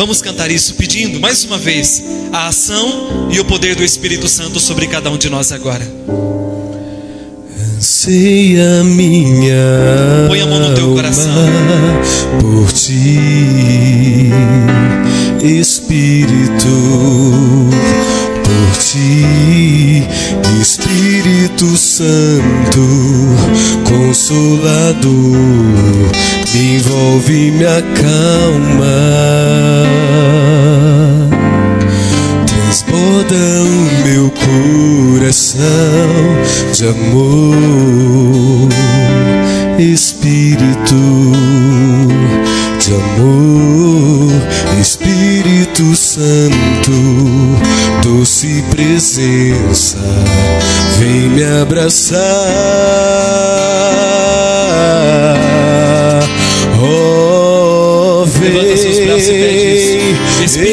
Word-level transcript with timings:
Vamos 0.00 0.22
cantar 0.22 0.50
isso 0.50 0.76
pedindo 0.76 1.20
mais 1.20 1.44
uma 1.44 1.58
vez 1.58 2.02
a 2.32 2.48
ação 2.48 3.28
e 3.30 3.38
o 3.38 3.44
poder 3.44 3.76
do 3.76 3.84
Espírito 3.84 4.28
Santo 4.28 4.58
sobre 4.58 4.86
cada 4.86 5.10
um 5.10 5.18
de 5.18 5.28
nós 5.28 5.52
agora. 5.52 5.86
Anseia 7.76 8.82
minha 8.82 10.24
Põe 10.26 10.40
a 10.40 10.46
mão 10.46 10.58
no 10.58 10.74
teu 10.74 10.94
coração. 10.94 11.30
por 12.40 12.72
ti, 12.72 14.30
Espírito, 15.42 16.66
por 18.50 18.76
ti, 18.78 20.04
Espírito 20.60 21.76
Santo, 21.76 22.82
Consolador, 23.84 25.10
me 26.52 26.74
envolve, 26.76 27.52
me 27.52 27.64
acalma. 27.64 28.86
Transborda 32.46 33.36
o 33.62 34.04
meu 34.04 34.30
coração 34.30 35.60
de 36.74 36.84
amor, 36.88 38.68
Espírito 39.78 40.96
de 42.80 42.94
amor, 42.94 44.32
Espírito 44.80 45.49
Santo, 45.94 46.92
doce 48.02 48.62
presença, 48.70 49.98
vem 50.98 51.28
me 51.30 51.42
abraçar. 51.60 52.20
Oh, 56.82 58.24
vem. 58.26 58.72
Espírito. 58.74 60.20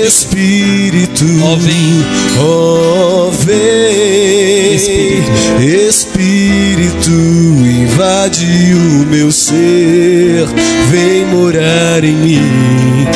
Espírito, 0.06 1.26
Ó, 1.44 1.56
vem. 1.56 2.06
oh, 2.40 3.32
vem, 3.32 4.76
Espírito. 4.76 5.32
Espírito, 5.88 7.12
invade 7.12 8.74
o 8.74 9.06
meu 9.08 9.32
ser, 9.32 10.46
vem 10.90 11.26
morar 11.26 12.04
em 12.04 12.16
mim, 12.16 13.08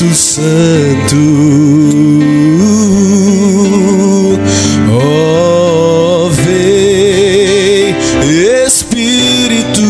Espírito 0.00 0.14
Santo. 0.14 1.16
Oh, 4.90 6.30
vem, 6.30 7.94
Espírito, 8.64 9.82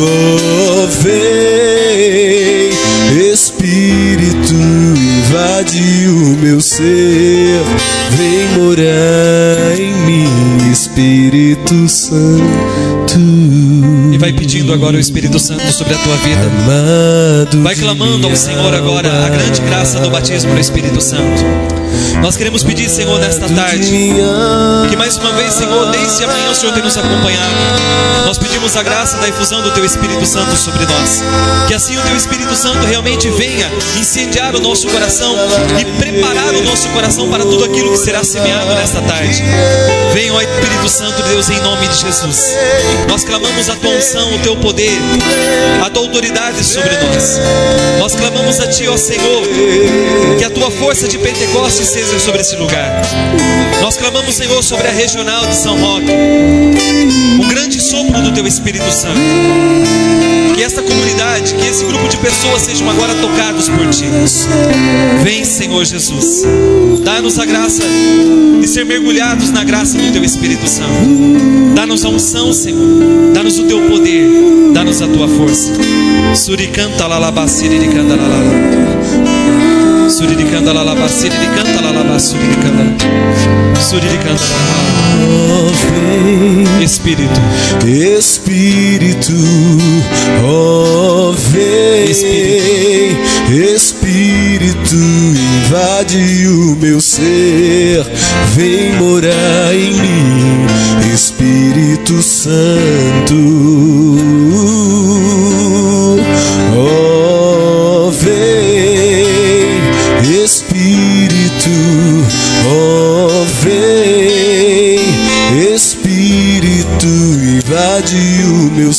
oh, 0.00 0.86
vem, 1.02 2.70
Espírito, 3.30 4.54
invade 4.54 6.08
o 6.08 6.38
meu 6.40 6.60
ser, 6.62 7.60
vem 8.10 8.48
morar 8.56 9.78
em 9.78 9.92
mim, 10.06 10.72
Espírito 10.72 11.88
Santo. 11.88 12.33
Agora 14.74 14.96
o 14.96 15.00
Espírito 15.00 15.38
Santo 15.38 15.72
sobre 15.72 15.94
a 15.94 15.98
tua 15.98 16.16
vida. 16.16 17.60
Vai 17.62 17.76
clamando 17.76 18.26
ao 18.26 18.34
Senhor 18.34 18.74
agora 18.74 19.24
a 19.24 19.28
grande 19.28 19.60
graça 19.60 20.00
do 20.00 20.10
batismo 20.10 20.52
no 20.52 20.58
Espírito 20.58 21.00
Santo. 21.00 21.44
Nós 22.20 22.36
queremos 22.36 22.64
pedir, 22.64 22.88
Senhor, 22.88 23.20
nesta 23.20 23.48
tarde, 23.48 23.92
que 24.90 24.96
mais 24.96 25.16
uma 25.16 25.32
vez, 25.34 25.54
Senhor, 25.54 25.90
desde 25.92 26.24
amanhã 26.24 26.50
o 26.50 26.54
Senhor 26.56 26.72
tem 26.72 26.82
nos 26.82 26.96
acompanhado. 26.96 27.54
Nós 28.26 28.36
pedimos 28.36 28.76
a 28.76 28.82
graça 28.82 29.18
da 29.18 29.28
infusão 29.28 29.62
do 29.62 29.70
Teu 29.70 29.84
Espírito 29.84 30.26
Santo 30.26 30.56
sobre 30.56 30.84
nós. 30.86 31.22
Que 31.68 31.74
assim 31.74 31.96
o 31.96 32.02
Teu 32.02 32.16
Espírito 32.16 32.56
Santo 32.56 32.84
realmente 32.86 33.28
venha 33.30 33.70
incendiar 34.00 34.56
o 34.56 34.60
nosso 34.60 34.88
coração 34.88 35.36
e 35.78 35.84
preparar 35.84 36.52
o 36.54 36.62
nosso 36.64 36.88
coração 36.88 37.28
para 37.30 37.44
tudo 37.44 37.64
aquilo 37.64 37.92
que 37.92 37.98
será 37.98 38.24
semeado 38.24 38.74
nesta 38.74 39.00
tarde. 39.02 39.42
Venha, 40.12 40.34
ó 40.34 40.40
Espírito 40.40 40.88
Santo 40.88 41.22
de 41.22 41.28
Deus, 41.28 41.50
em 41.50 41.60
nome 41.60 41.86
de 41.86 42.00
Jesus. 42.00 42.56
Nós 43.08 43.24
clamamos 43.24 43.68
a 43.68 43.76
Tua 43.76 43.90
unção, 43.90 44.34
o 44.34 44.38
Teu 44.40 44.56
poder, 44.64 44.98
a 45.84 45.90
Tua 45.90 46.04
autoridade 46.04 46.64
sobre 46.64 46.88
nós. 46.96 47.38
Nós 47.98 48.16
clamamos 48.16 48.58
a 48.60 48.66
Ti, 48.66 48.88
ó 48.88 48.96
Senhor, 48.96 49.42
que 50.38 50.44
a 50.44 50.48
Tua 50.48 50.70
força 50.70 51.06
de 51.06 51.18
Pentecostes 51.18 51.86
seja 51.88 52.18
sobre 52.18 52.40
esse 52.40 52.56
lugar. 52.56 53.02
Nós 53.82 53.98
clamamos, 53.98 54.34
Senhor, 54.34 54.62
sobre 54.62 54.88
a 54.88 54.90
regional 54.90 55.46
de 55.46 55.54
São 55.54 55.78
Roque. 55.78 56.10
Um 56.10 57.46
grande 57.46 57.78
sopro 57.78 58.22
do 58.22 58.32
Teu 58.32 58.46
Espírito 58.46 58.90
Santo. 58.90 59.20
Que 60.54 60.62
esta 60.62 60.82
comunidade, 60.82 61.54
que 61.54 61.66
esse 61.66 61.84
grupo 61.84 62.08
de 62.08 62.16
pessoas 62.18 62.62
sejam 62.62 62.88
agora 62.88 63.14
tocados 63.14 63.68
por 63.68 63.88
Ti. 63.90 64.04
Vem, 65.22 65.44
Senhor 65.44 65.84
Jesus. 65.84 66.44
Dá-nos 67.02 67.38
a 67.38 67.44
graça 67.44 67.82
de 68.60 68.66
ser 68.68 68.84
mergulhados 68.84 69.50
na 69.50 69.64
graça 69.64 69.98
do 69.98 70.12
Teu 70.12 70.24
Espírito 70.24 70.68
Santo. 70.68 71.74
Dá-nos 71.74 72.04
a 72.04 72.08
unção, 72.08 72.52
Senhor. 72.52 73.32
Dá-nos 73.32 73.58
o 73.58 73.64
Teu 73.64 73.80
poder. 73.82 74.28
Dá-nos 74.72 75.02
a 75.02 75.08
Tua 75.08 75.28
força. 75.28 75.72
Suricanta 76.34 77.04
lalabaciricanda 80.14 80.14
lalala. 80.14 80.14
Suriricanda 80.14 80.72
lalaba, 80.72 81.08
siriricanda 81.08 81.80
lalaba, 81.80 82.18
suriricanda. 82.20 82.84
Suriricanda 83.80 84.40
lalaba. 84.40 84.94
Oh, 85.26 85.70
vem, 85.72 86.84
Espírito, 86.84 87.40
Espírito, 87.86 89.32
oh, 90.44 91.32
vem, 91.50 92.10
Espírito. 92.10 93.34
Espírito, 93.74 94.96
invade 94.96 96.46
o 96.48 96.76
meu 96.76 97.00
ser, 97.00 98.04
vem 98.54 98.94
morar 98.94 99.74
em 99.74 99.92
mim, 99.92 100.66
Espírito 101.14 102.22
Santo. 102.22 103.34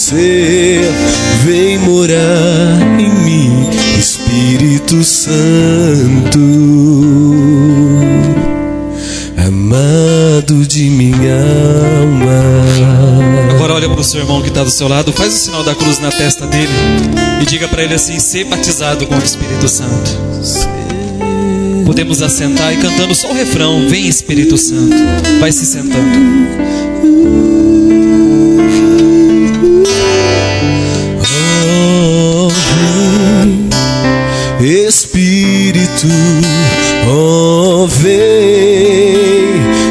Ser, 0.05 0.83
vem 1.43 1.79
morar 1.79 2.99
em 2.99 3.09
mim, 3.09 3.69
Espírito 3.97 5.03
Santo, 5.03 6.39
amado 9.47 10.63
de 10.67 10.91
minha 10.91 11.39
alma. 12.01 13.55
agora 13.55 13.73
olha 13.73 13.89
para 13.89 13.99
o 13.99 14.03
seu 14.03 14.19
irmão 14.19 14.43
que 14.43 14.49
está 14.49 14.63
do 14.63 14.69
seu 14.69 14.87
lado, 14.87 15.11
faz 15.11 15.33
o 15.33 15.37
sinal 15.37 15.63
da 15.63 15.73
cruz 15.73 15.97
na 15.97 16.11
testa 16.11 16.45
dele 16.45 16.69
e 17.41 17.45
diga 17.47 17.67
para 17.67 17.83
ele 17.83 17.95
assim: 17.95 18.19
ser 18.19 18.43
batizado 18.43 19.07
com 19.07 19.15
o 19.15 19.23
Espírito 19.23 19.67
Santo. 19.67 20.19
Podemos 21.83 22.21
assentar 22.21 22.71
e 22.73 22.77
cantando 22.77 23.15
só 23.15 23.31
o 23.31 23.33
refrão: 23.33 23.89
Vem 23.89 24.07
Espírito 24.07 24.55
Santo. 24.55 24.95
Vai 25.39 25.51
se 25.51 25.65
sentando. 25.65 27.54
Espírito, 34.65 36.07
oh, 37.07 37.85
vem, 37.87 38.15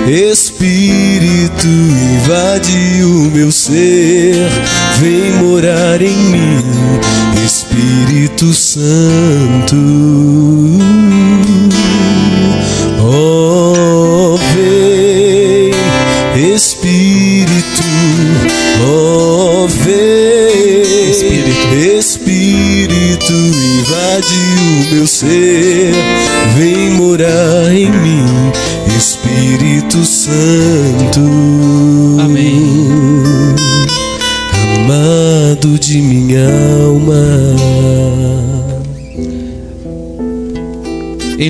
Espírito, 0.09 1.69
invade 1.69 3.05
o 3.05 3.31
meu 3.31 3.53
ser, 3.53 4.35
vem 4.99 5.31
morar 5.35 6.03
em 6.03 6.17
mim, 6.17 6.65
Espírito 7.47 8.53
Santo. 8.53 9.77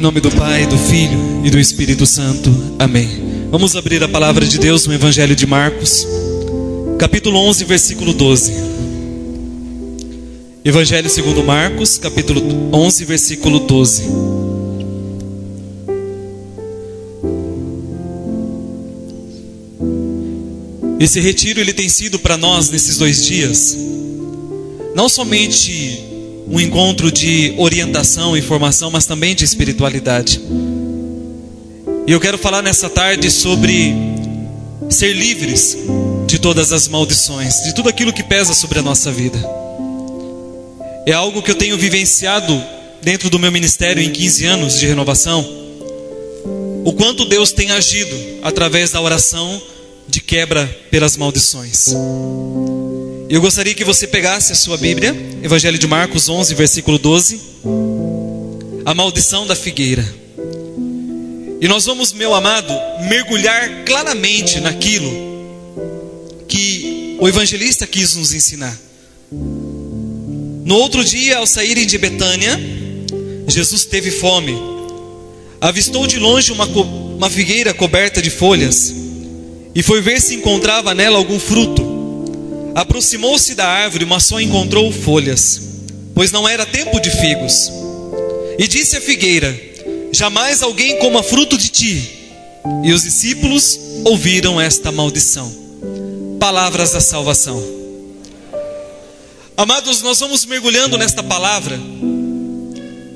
Nome 0.04 0.20
do 0.20 0.30
Pai, 0.32 0.66
do 0.66 0.76
Filho 0.76 1.18
e 1.46 1.48
do 1.48 1.58
Espírito 1.58 2.04
Santo. 2.04 2.54
Amém. 2.78 3.48
Vamos 3.50 3.74
abrir 3.74 4.04
a 4.04 4.08
palavra 4.08 4.44
de 4.44 4.58
Deus 4.58 4.86
no 4.86 4.92
Evangelho 4.92 5.34
de 5.34 5.46
Marcos, 5.46 6.06
capítulo 6.98 7.38
11, 7.38 7.64
versículo 7.64 8.12
12. 8.12 8.52
Evangelho 10.62 11.08
segundo 11.08 11.42
Marcos, 11.42 11.96
capítulo 11.96 12.42
11, 12.70 13.04
versículo 13.06 13.60
12. 13.60 14.02
Esse 21.00 21.18
retiro 21.18 21.60
ele 21.60 21.72
tem 21.72 21.88
sido 21.88 22.18
para 22.18 22.36
nós 22.36 22.68
nesses 22.68 22.98
dois 22.98 23.24
dias 23.24 23.74
não 24.94 25.08
somente 25.08 26.03
um 26.46 26.61
encontro 26.61 27.11
de 27.11 27.55
orientação 27.56 28.37
e 28.37 28.43
formação, 28.43 28.91
mas 28.91 29.06
também 29.06 29.35
de 29.35 29.44
espiritualidade. 29.44 30.41
E 32.06 32.12
eu 32.12 32.20
quero 32.20 32.37
falar 32.37 32.62
nessa 32.62 32.91
tarde 32.91 33.31
sobre 33.31 33.94
ser 34.91 35.14
livres 35.14 35.76
de 36.26 36.38
todas 36.38 36.73
as 36.73 36.87
maldições, 36.88 37.55
de 37.64 37.75
tudo 37.75 37.88
aquilo 37.88 38.12
que 38.12 38.23
pesa 38.23 38.52
sobre 38.52 38.79
a 38.79 38.82
nossa 38.82 39.11
vida. 39.11 39.38
É 41.06 41.12
algo 41.12 41.43
que 41.43 41.50
eu 41.50 41.55
tenho 41.55 41.79
vivenciado 41.79 42.62
dentro 43.02 43.31
do 43.31 43.38
meu 43.38 43.52
ministério 43.52 44.02
em 44.02 44.11
15 44.11 44.47
anos 44.47 44.79
de 44.79 44.87
renovação. 44.87 45.47
O 46.85 46.93
quanto 46.93 47.25
Deus 47.25 47.52
tem 47.52 47.70
agido 47.70 48.14
através 48.43 48.90
da 48.90 49.00
oração 49.00 49.61
de 50.06 50.20
quebra 50.20 50.67
pelas 50.90 51.17
maldições. 51.17 51.94
Eu 53.34 53.40
gostaria 53.40 53.75
que 53.75 53.84
você 53.84 54.06
pegasse 54.06 54.52
a 54.52 54.54
sua 54.54 54.76
Bíblia, 54.76 55.12
Evangelho 55.42 55.76
de 55.76 55.88
Marcos 55.88 56.28
11, 56.28 56.54
versículo 56.54 57.00
12. 57.00 57.40
A 58.86 58.94
maldição 58.94 59.44
da 59.44 59.56
figueira. 59.56 60.08
E 61.60 61.66
nós 61.66 61.84
vamos, 61.84 62.12
meu 62.12 62.32
amado, 62.32 62.72
mergulhar 63.08 63.84
claramente 63.84 64.60
naquilo 64.60 65.10
que 66.46 67.16
o 67.19 67.28
evangelista 67.28 67.88
quis 67.88 68.14
nos 68.14 68.32
ensinar. 68.32 68.78
No 69.32 70.76
outro 70.76 71.04
dia, 71.04 71.38
ao 71.38 71.46
saírem 71.48 71.88
de 71.88 71.98
Betânia, 71.98 72.56
Jesus 73.48 73.84
teve 73.84 74.12
fome. 74.12 74.56
Avistou 75.60 76.06
de 76.06 76.20
longe 76.20 76.52
uma, 76.52 76.66
uma 76.66 77.28
figueira 77.28 77.75
coberta 77.75 78.22
de 78.22 78.30
folhas 78.30 78.94
e 79.75 79.82
foi 79.82 80.00
ver 80.00 80.20
se 80.20 80.37
encontrava 80.37 80.94
nela 80.94 81.19
algum 81.19 81.40
fruto. 81.40 81.83
Aproximou-se 82.75 83.55
da 83.55 83.67
árvore, 83.67 84.05
mas 84.05 84.25
só 84.25 84.41
encontrou 84.41 84.91
folhas, 84.91 85.61
pois 86.15 86.32
não 86.32 86.49
era 86.49 86.67
tempo 86.67 86.99
de 87.00 87.11
figos. 87.11 87.71
E 88.59 88.67
disse 88.67 88.97
a 88.97 89.00
figueira: 89.00 89.56
Jamais 90.12 90.62
alguém 90.62 90.99
coma 90.99 91.23
fruto 91.23 91.56
de 91.56 91.69
ti. 91.69 92.11
E 92.82 92.93
os 92.93 93.03
discípulos 93.03 93.79
ouviram 94.05 94.61
esta 94.61 94.91
maldição. 94.91 95.53
Palavras 96.41 96.93
da 96.93 97.00
salvação. 97.00 97.62
Amados, 99.56 100.03
nós 100.03 100.19
vamos 100.19 100.44
mergulhando 100.44 100.99
nesta 100.99 101.23
palavra. 101.23 101.79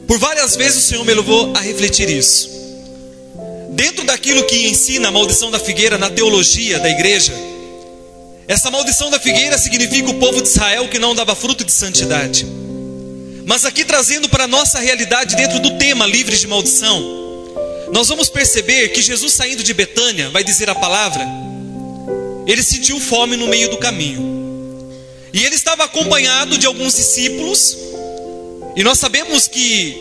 Por 0.06 0.18
várias 0.18 0.54
vezes 0.54 0.84
o 0.84 0.88
Senhor 0.88 1.04
me 1.04 1.14
levou 1.14 1.52
a 1.56 1.60
refletir 1.60 2.08
isso. 2.08 2.48
Dentro 3.70 4.04
daquilo 4.04 4.44
que 4.44 4.68
ensina 4.68 5.08
a 5.08 5.10
maldição 5.10 5.50
da 5.50 5.58
figueira 5.58 5.98
na 5.98 6.10
teologia 6.10 6.78
da 6.78 6.88
igreja, 6.88 7.32
essa 8.48 8.70
maldição 8.70 9.10
da 9.10 9.20
figueira 9.20 9.58
significa 9.58 10.08
o 10.08 10.14
povo 10.14 10.40
de 10.40 10.48
Israel 10.48 10.88
que 10.88 10.98
não 10.98 11.14
dava 11.14 11.36
fruto 11.36 11.62
de 11.62 11.70
santidade. 11.70 12.46
Mas 13.44 13.66
aqui 13.66 13.84
trazendo 13.84 14.26
para 14.26 14.44
a 14.44 14.48
nossa 14.48 14.78
realidade, 14.78 15.36
dentro 15.36 15.60
do 15.60 15.76
tema 15.76 16.06
livres 16.06 16.40
de 16.40 16.46
maldição, 16.46 17.18
nós 17.92 18.08
vamos 18.08 18.30
perceber 18.30 18.88
que 18.88 19.02
Jesus 19.02 19.34
saindo 19.34 19.62
de 19.62 19.74
Betânia, 19.74 20.30
vai 20.30 20.42
dizer 20.42 20.70
a 20.70 20.74
palavra, 20.74 21.26
ele 22.46 22.62
sentiu 22.62 22.98
fome 22.98 23.36
no 23.36 23.48
meio 23.48 23.68
do 23.68 23.76
caminho. 23.76 24.38
E 25.30 25.44
ele 25.44 25.54
estava 25.54 25.84
acompanhado 25.84 26.56
de 26.56 26.66
alguns 26.66 26.94
discípulos, 26.96 27.76
e 28.74 28.82
nós 28.82 28.98
sabemos 28.98 29.46
que 29.46 29.94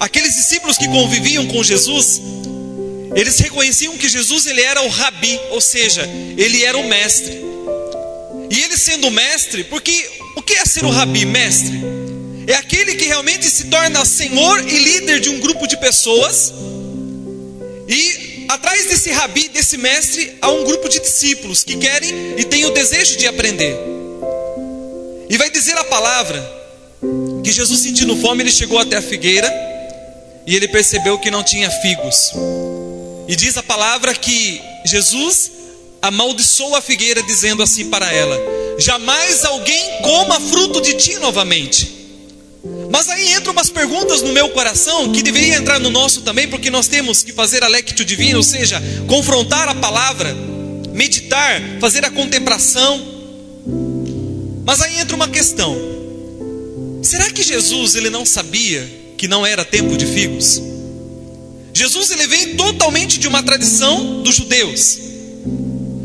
aqueles 0.00 0.34
discípulos 0.34 0.76
que 0.76 0.88
conviviam 0.88 1.46
com 1.46 1.62
Jesus, 1.62 2.20
eles 3.14 3.38
reconheciam 3.38 3.96
que 3.96 4.08
Jesus 4.08 4.46
ele 4.46 4.60
era 4.60 4.82
o 4.82 4.88
rabi, 4.88 5.40
ou 5.50 5.60
seja, 5.60 6.02
ele 6.36 6.64
era 6.64 6.76
o 6.76 6.88
mestre. 6.88 7.41
E 8.52 8.60
ele 8.60 8.76
sendo 8.76 9.10
mestre, 9.10 9.64
porque 9.64 10.10
o 10.36 10.42
que 10.42 10.52
é 10.52 10.64
ser 10.66 10.84
o 10.84 10.90
rabi, 10.90 11.24
mestre? 11.24 11.80
É 12.46 12.54
aquele 12.54 12.96
que 12.96 13.06
realmente 13.06 13.48
se 13.48 13.64
torna 13.68 14.04
senhor 14.04 14.60
e 14.68 14.78
líder 14.78 15.20
de 15.20 15.30
um 15.30 15.40
grupo 15.40 15.66
de 15.66 15.74
pessoas. 15.78 16.52
E 17.88 18.44
atrás 18.50 18.84
desse 18.84 19.10
rabi, 19.10 19.48
desse 19.48 19.78
mestre, 19.78 20.36
há 20.42 20.50
um 20.50 20.64
grupo 20.64 20.86
de 20.86 21.00
discípulos 21.00 21.64
que 21.64 21.78
querem 21.78 22.10
e 22.36 22.44
têm 22.44 22.66
o 22.66 22.70
desejo 22.72 23.16
de 23.16 23.26
aprender. 23.26 23.74
E 25.30 25.38
vai 25.38 25.48
dizer 25.48 25.78
a 25.78 25.84
palavra 25.84 26.38
que 27.42 27.50
Jesus 27.50 27.80
sentindo 27.80 28.14
fome, 28.18 28.42
ele 28.42 28.52
chegou 28.52 28.78
até 28.78 28.98
a 28.98 29.02
figueira 29.02 29.50
e 30.46 30.54
ele 30.54 30.68
percebeu 30.68 31.18
que 31.18 31.30
não 31.30 31.42
tinha 31.42 31.70
figos. 31.70 32.32
E 33.26 33.34
diz 33.34 33.56
a 33.56 33.62
palavra 33.62 34.14
que 34.14 34.60
Jesus 34.84 35.61
amaldiçoou 36.02 36.74
a 36.74 36.82
figueira, 36.82 37.22
dizendo 37.22 37.62
assim 37.62 37.88
para 37.88 38.12
ela: 38.12 38.36
Jamais 38.78 39.44
alguém 39.44 40.02
coma 40.02 40.40
fruto 40.40 40.80
de 40.80 40.94
ti 40.94 41.18
novamente. 41.18 42.02
Mas 42.90 43.08
aí 43.08 43.32
entram 43.32 43.52
umas 43.52 43.70
perguntas 43.70 44.22
no 44.22 44.32
meu 44.32 44.50
coração 44.50 45.10
que 45.10 45.22
deveria 45.22 45.56
entrar 45.56 45.80
no 45.80 45.90
nosso 45.90 46.22
também, 46.22 46.46
porque 46.48 46.70
nós 46.70 46.86
temos 46.88 47.22
que 47.22 47.32
fazer 47.32 47.64
a 47.64 47.68
lectio 47.68 48.04
divina, 48.04 48.36
ou 48.36 48.44
seja, 48.44 48.80
confrontar 49.08 49.68
a 49.68 49.74
palavra, 49.74 50.34
meditar, 50.92 51.60
fazer 51.80 52.04
a 52.04 52.10
contemplação. 52.10 53.00
Mas 54.64 54.80
aí 54.80 54.98
entra 54.98 55.16
uma 55.16 55.28
questão: 55.28 55.76
será 57.02 57.30
que 57.30 57.42
Jesus 57.42 57.94
ele 57.94 58.10
não 58.10 58.24
sabia 58.26 58.88
que 59.16 59.26
não 59.26 59.46
era 59.46 59.64
tempo 59.64 59.96
de 59.96 60.06
figos? 60.06 60.60
Jesus 61.74 62.10
ele 62.10 62.26
vem 62.26 62.54
totalmente 62.54 63.18
de 63.18 63.26
uma 63.26 63.42
tradição 63.42 64.22
dos 64.22 64.36
judeus. 64.36 64.98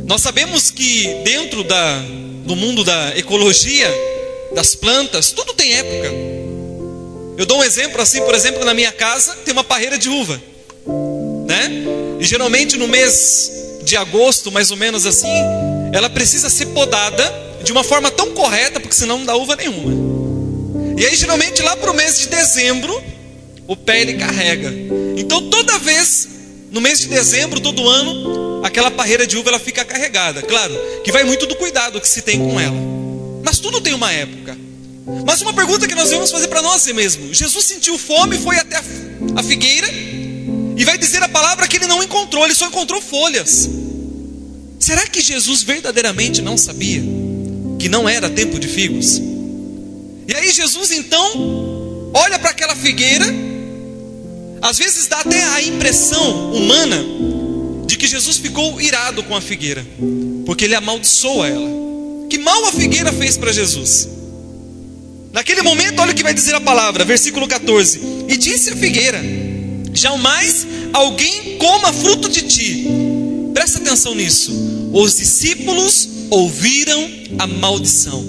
Nós 0.07 0.21
sabemos 0.21 0.71
que 0.71 1.06
dentro 1.25 1.65
da, 1.65 2.00
do 2.45 2.56
mundo 2.56 2.81
da 2.81 3.18
ecologia, 3.18 3.94
das 4.56 4.74
plantas, 4.74 5.31
tudo 5.31 5.54
tem 5.54 5.74
época. 5.74 6.09
Eu 7.38 7.45
dou 7.45 7.59
um 7.59 7.63
exemplo 7.63 8.01
assim, 8.01 8.21
por 8.21 8.33
exemplo, 8.33 8.63
na 8.63 8.74
minha 8.74 8.92
casa 8.94 9.36
tem 9.44 9.51
uma 9.51 9.65
parreira 9.65 9.98
de 9.98 10.07
uva, 10.07 10.42
né? 11.45 11.69
E 12.21 12.24
geralmente 12.24 12.77
no 12.77 12.88
mês 12.88 13.51
de 13.83 13.98
agosto, 13.98 14.50
mais 14.50 14.71
ou 14.71 14.77
menos 14.77 15.06
assim, 15.06 15.27
ela 15.92 16.09
precisa 16.09 16.50
ser 16.50 16.68
podada 16.68 17.30
de 17.62 17.74
uma 17.74 17.83
forma 17.83 18.09
tão 18.09 18.31
correta, 18.31 18.80
porque 18.80 18.95
senão 18.95 19.18
não 19.18 19.25
dá 19.25 19.36
uva 19.36 19.57
nenhuma. 19.57 19.92
E 20.98 21.06
aí 21.06 21.18
geralmente 21.18 21.62
lá 21.62 21.75
para 21.75 21.92
o 21.92 21.94
mês 21.94 22.18
de 22.18 22.27
dezembro, 22.27 23.04
o 23.68 23.75
pé 23.75 24.00
ele 24.00 24.13
carrega. 24.13 24.74
Então 25.18 25.49
toda 25.49 25.78
vez, 25.80 26.30
no 26.71 26.81
mês 26.81 27.00
de 27.00 27.07
dezembro, 27.07 27.59
todo 27.59 27.88
ano, 27.88 28.62
aquela 28.64 28.92
parreira 28.92 29.26
de 29.26 29.38
uva 29.38 29.50
ela 29.50 29.59
fica 29.59 29.86
carregada. 29.86 30.42
Claro, 30.42 30.74
que 31.04 31.12
vai 31.12 31.24
muito 31.24 31.45
do 31.45 31.56
cuidado 31.56 32.02
que 32.02 32.07
se 32.07 32.21
tem 32.21 32.40
com 32.40 32.59
ela. 32.59 32.78
Mas 33.44 33.59
tudo 33.59 33.80
tem 33.81 33.94
uma 33.94 34.12
época. 34.12 34.57
Mas 35.26 35.42
uma 35.42 35.54
pergunta 35.54 35.88
que 35.88 35.95
nós 35.95 36.09
vamos 36.09 36.30
fazer 36.31 36.47
para 36.47 36.62
nós 36.62 36.86
mesmo: 36.88 37.33
Jesus 37.33 37.66
sentiu 37.66 37.97
fome, 37.97 38.38
foi 38.38 38.57
até 38.57 38.78
a 39.36 39.44
figueira 39.44 39.88
e 40.76 40.83
vai 40.83 40.97
dizer 40.97 41.24
a 41.24 41.30
palavra 41.30 41.68
que 41.68 41.78
ele 41.78 41.88
não 41.88 42.04
encontrou, 42.04 42.44
ele 42.44 42.54
só 42.54 42.68
encontrou 42.68 43.02
folhas. 43.02 43.69
Será 44.80 45.07
que 45.07 45.21
Jesus 45.21 45.64
verdadeiramente 45.64 46.42
não 46.42 46.57
sabia 46.57 47.02
que 47.80 47.90
não 47.90 48.07
era 48.07 48.30
tempo 48.30 48.59
de 48.59 48.68
figos? 48.68 49.18
E 50.28 50.36
aí 50.36 50.52
Jesus 50.52 50.92
então 50.92 52.12
olha 52.14 52.38
para 52.38 52.52
aquela 52.52 52.76
figueira, 52.76 53.26
às 54.61 54.78
vezes 54.78 55.07
dá 55.07 55.19
até 55.19 55.44
a 55.44 55.61
impressão 55.61 56.52
humana 56.54 57.04
de 57.85 57.97
que 57.97 58.07
Jesus 58.07 58.37
ficou 58.37 58.80
irado 58.81 59.23
com 59.23 59.35
a 59.35 59.42
figueira, 59.42 59.85
porque 60.45 60.66
ele 60.66 60.76
amaldiçoa 60.76 61.47
ela. 61.47 61.69
Que 62.30 62.37
mal 62.37 62.66
a 62.66 62.71
figueira 62.71 63.11
fez 63.14 63.37
para 63.37 63.52
Jesus? 63.52 64.09
Naquele 65.31 65.61
momento, 65.61 66.02
olha 66.02 66.11
o 66.11 66.16
que 66.16 66.23
vai 66.23 66.33
dizer 66.33 66.56
a 66.56 66.61
palavra, 66.61 67.06
versículo 67.06 67.47
14: 67.47 68.02
E 68.28 68.37
disse 68.37 68.71
a 68.71 68.76
figueira: 68.76 69.21
Jamais 69.94 70.68
alguém 70.94 71.57
coma 71.57 71.94
fruto 71.94 72.28
de 72.28 72.42
ti. 72.42 72.87
Presta 73.54 73.80
atenção 73.80 74.14
nisso. 74.14 74.52
Os 74.94 75.16
discípulos 75.16 76.09
ouviram 76.30 77.09
a 77.40 77.47
maldição. 77.47 78.26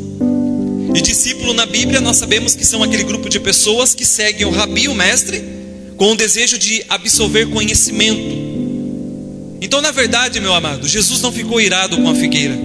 E 0.94 1.00
discípulo 1.00 1.52
na 1.52 1.66
Bíblia, 1.66 2.00
nós 2.00 2.16
sabemos 2.16 2.54
que 2.54 2.64
são 2.64 2.82
aquele 2.82 3.04
grupo 3.04 3.28
de 3.28 3.38
pessoas 3.38 3.94
que 3.94 4.04
seguem 4.04 4.46
o 4.46 4.50
rabi, 4.50 4.88
o 4.88 4.94
mestre, 4.94 5.42
com 5.98 6.12
o 6.12 6.16
desejo 6.16 6.56
de 6.56 6.84
absorver 6.88 7.50
conhecimento. 7.50 8.38
Então, 9.60 9.82
na 9.82 9.90
verdade, 9.90 10.40
meu 10.40 10.54
amado, 10.54 10.86
Jesus 10.86 11.20
não 11.20 11.32
ficou 11.32 11.60
irado 11.60 11.96
com 11.96 12.08
a 12.08 12.14
figueira. 12.14 12.56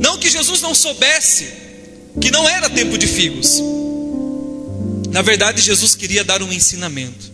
Não 0.00 0.16
que 0.16 0.30
Jesus 0.30 0.62
não 0.62 0.74
soubesse 0.74 1.52
que 2.18 2.30
não 2.30 2.48
era 2.48 2.70
tempo 2.70 2.96
de 2.96 3.06
figos. 3.06 3.62
Na 5.10 5.20
verdade, 5.20 5.60
Jesus 5.60 5.94
queria 5.94 6.24
dar 6.24 6.42
um 6.42 6.50
ensinamento. 6.50 7.30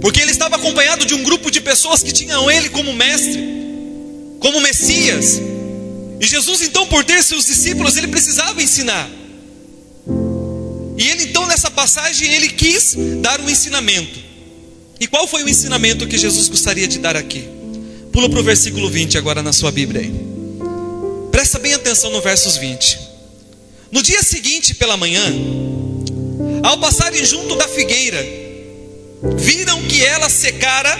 Porque 0.00 0.20
ele 0.20 0.32
estava 0.32 0.56
acompanhado 0.56 1.06
de 1.06 1.14
um 1.14 1.22
grupo 1.22 1.48
de 1.48 1.60
pessoas 1.60 2.02
que 2.02 2.10
tinham 2.10 2.50
ele 2.50 2.68
como 2.70 2.92
mestre, 2.92 3.40
como 4.40 4.60
Messias. 4.60 5.40
E 6.20 6.26
Jesus, 6.26 6.62
então, 6.62 6.88
por 6.88 7.04
ter 7.04 7.22
seus 7.22 7.46
discípulos, 7.46 7.96
ele 7.96 8.08
precisava 8.08 8.60
ensinar. 8.60 9.08
E 10.98 11.08
ele 11.08 11.24
então 11.24 11.46
nessa 11.46 11.70
passagem 11.70 12.32
ele 12.32 12.48
quis 12.48 12.96
dar 13.20 13.40
um 13.40 13.48
ensinamento. 13.48 14.31
E 15.02 15.08
qual 15.08 15.26
foi 15.26 15.42
o 15.42 15.48
ensinamento 15.48 16.06
que 16.06 16.16
Jesus 16.16 16.46
gostaria 16.48 16.86
de 16.86 17.00
dar 17.00 17.16
aqui? 17.16 17.44
Pula 18.12 18.30
para 18.30 18.38
o 18.38 18.42
versículo 18.44 18.88
20 18.88 19.18
agora 19.18 19.42
na 19.42 19.52
sua 19.52 19.72
Bíblia 19.72 20.00
aí. 20.00 20.14
Presta 21.32 21.58
bem 21.58 21.74
atenção 21.74 22.08
no 22.12 22.20
versos 22.20 22.56
20. 22.56 23.00
No 23.90 24.00
dia 24.00 24.22
seguinte 24.22 24.74
pela 24.74 24.96
manhã, 24.96 25.24
ao 26.62 26.78
passarem 26.78 27.24
junto 27.24 27.56
da 27.56 27.66
figueira, 27.66 28.24
viram 29.38 29.82
que 29.88 30.04
ela 30.04 30.28
secara 30.28 30.96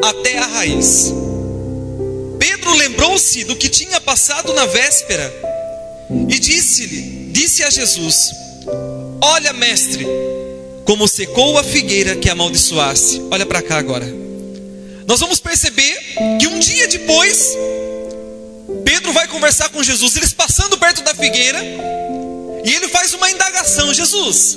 até 0.00 0.38
a 0.38 0.46
raiz. 0.46 1.12
Pedro 2.38 2.74
lembrou-se 2.74 3.42
do 3.42 3.56
que 3.56 3.68
tinha 3.68 4.00
passado 4.00 4.54
na 4.54 4.66
véspera 4.66 5.34
e 6.28 6.38
disse-lhe, 6.38 7.32
disse 7.32 7.64
a 7.64 7.70
Jesus: 7.70 8.30
Olha, 9.20 9.52
mestre, 9.52 10.06
como 10.86 11.08
secou 11.08 11.58
a 11.58 11.64
figueira 11.64 12.14
que 12.14 12.30
amaldiçoasse. 12.30 13.20
Olha 13.30 13.44
para 13.44 13.60
cá 13.60 13.76
agora. 13.76 14.06
Nós 15.06 15.20
vamos 15.20 15.40
perceber 15.40 15.98
que 16.40 16.46
um 16.46 16.58
dia 16.58 16.86
depois, 16.88 17.56
Pedro 18.84 19.12
vai 19.12 19.26
conversar 19.26 19.68
com 19.68 19.82
Jesus, 19.82 20.16
eles 20.16 20.32
passando 20.32 20.78
perto 20.78 21.02
da 21.02 21.14
figueira, 21.14 21.60
e 22.64 22.72
ele 22.72 22.88
faz 22.88 23.12
uma 23.14 23.30
indagação: 23.30 23.92
Jesus, 23.92 24.56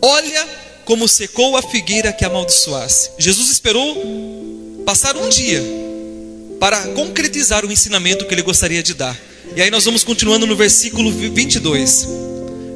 olha 0.00 0.48
como 0.84 1.06
secou 1.06 1.56
a 1.56 1.62
figueira 1.62 2.12
que 2.12 2.24
amaldiçoasse. 2.24 3.10
Jesus 3.18 3.50
esperou 3.50 3.96
passar 4.86 5.16
um 5.16 5.28
dia 5.28 5.62
para 6.58 6.88
concretizar 6.88 7.64
o 7.64 7.72
ensinamento 7.72 8.26
que 8.26 8.34
ele 8.34 8.42
gostaria 8.42 8.82
de 8.82 8.94
dar. 8.94 9.18
E 9.56 9.62
aí 9.62 9.70
nós 9.70 9.84
vamos 9.84 10.04
continuando 10.04 10.46
no 10.46 10.54
versículo 10.54 11.10
22. 11.10 12.06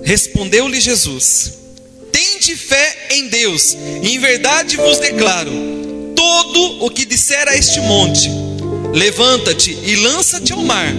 Respondeu-lhe 0.05 0.81
Jesus: 0.81 1.64
Tende 2.35 2.57
fé 2.57 3.07
em 3.11 3.29
Deus, 3.29 3.77
e 4.03 4.09
em 4.09 4.19
verdade 4.19 4.77
vos 4.77 4.99
declaro: 4.99 5.53
todo 6.17 6.85
o 6.85 6.91
que 6.91 7.05
disser 7.05 7.47
a 7.47 7.57
este 7.57 7.81
monte, 7.81 8.29
levanta-te 8.93 9.71
e 9.71 9.95
lança-te 9.95 10.53
ao 10.53 10.61
mar, 10.65 10.93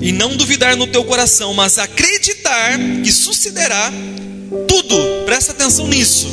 e 0.00 0.12
não 0.12 0.34
duvidar 0.34 0.78
no 0.78 0.86
teu 0.86 1.04
coração, 1.04 1.52
mas 1.52 1.76
acreditar 1.76 2.78
que 3.04 3.12
sucederá 3.12 3.92
tudo, 4.66 4.96
presta 5.26 5.52
atenção 5.52 5.86
nisso, 5.86 6.26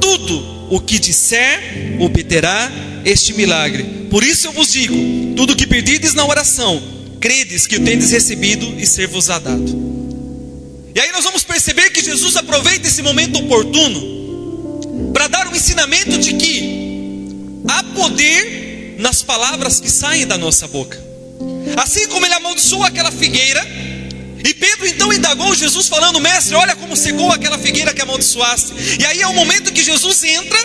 tudo 0.00 0.74
o 0.74 0.80
que 0.80 0.98
disser 0.98 1.98
obterá 2.00 2.72
este 3.04 3.34
milagre. 3.34 4.06
Por 4.10 4.24
isso 4.24 4.46
eu 4.46 4.52
vos 4.52 4.72
digo: 4.72 4.96
tudo 5.36 5.52
o 5.52 5.56
que 5.56 5.66
pedides 5.66 6.14
na 6.14 6.26
oração, 6.26 6.82
credes 7.20 7.66
que 7.66 7.76
o 7.76 7.84
tendes 7.84 8.10
recebido 8.10 8.74
e 8.80 8.86
ser-vos-á 8.86 9.38
dado. 9.38 10.07
E 10.98 11.00
aí 11.00 11.12
nós 11.12 11.22
vamos 11.22 11.44
perceber 11.44 11.90
que 11.90 12.02
Jesus 12.02 12.36
aproveita 12.36 12.88
esse 12.88 13.02
momento 13.02 13.38
oportuno 13.38 15.12
para 15.12 15.28
dar 15.28 15.46
um 15.46 15.54
ensinamento 15.54 16.18
de 16.18 16.32
que 16.32 17.62
há 17.68 17.84
poder 17.94 18.96
nas 18.98 19.22
palavras 19.22 19.78
que 19.78 19.88
saem 19.88 20.26
da 20.26 20.36
nossa 20.36 20.66
boca. 20.66 21.00
Assim 21.76 22.08
como 22.08 22.26
ele 22.26 22.34
amaldiçoou 22.34 22.82
aquela 22.82 23.12
figueira, 23.12 23.64
e 24.44 24.52
Pedro 24.52 24.88
então 24.88 25.12
indagou 25.12 25.54
Jesus, 25.54 25.86
falando: 25.86 26.20
Mestre, 26.20 26.56
olha 26.56 26.74
como 26.74 26.96
secou 26.96 27.30
aquela 27.30 27.58
figueira 27.58 27.94
que 27.94 28.02
amaldiçoaste. 28.02 28.72
E 28.98 29.06
aí 29.06 29.22
é 29.22 29.26
o 29.28 29.34
momento 29.34 29.72
que 29.72 29.84
Jesus 29.84 30.24
entra 30.24 30.58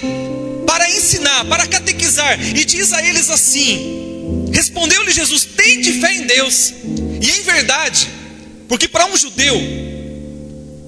para 0.65 0.89
ensinar, 0.89 1.45
para 1.45 1.67
catequizar, 1.67 2.43
e 2.43 2.65
diz 2.65 2.91
a 2.91 3.07
eles 3.07 3.29
assim: 3.29 4.49
Respondeu-lhe 4.51 5.11
Jesus: 5.11 5.45
Tende 5.45 6.01
fé 6.01 6.15
em 6.15 6.23
Deus. 6.23 6.73
E 7.21 7.29
em 7.29 7.43
verdade, 7.43 8.07
porque 8.67 8.87
para 8.87 9.05
um 9.05 9.15
judeu, 9.15 9.61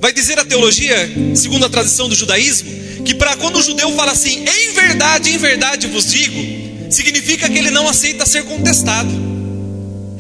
vai 0.06 0.14
dizer 0.14 0.38
a 0.38 0.46
teologia, 0.46 0.96
segundo 1.34 1.66
a 1.66 1.70
tradição 1.70 2.08
do 2.08 2.14
judaísmo, 2.14 2.70
que 3.04 3.16
para 3.16 3.36
quando 3.38 3.58
o 3.58 3.64
judeu 3.64 3.92
fala 3.96 4.12
assim, 4.12 4.46
em 4.48 4.72
verdade, 4.74 5.32
em 5.32 5.38
verdade 5.40 5.88
vos 5.88 6.12
digo, 6.12 6.92
significa 6.92 7.50
que 7.50 7.58
ele 7.58 7.72
não 7.72 7.90
aceita 7.90 8.24
ser 8.24 8.44
contestado. 8.44 9.10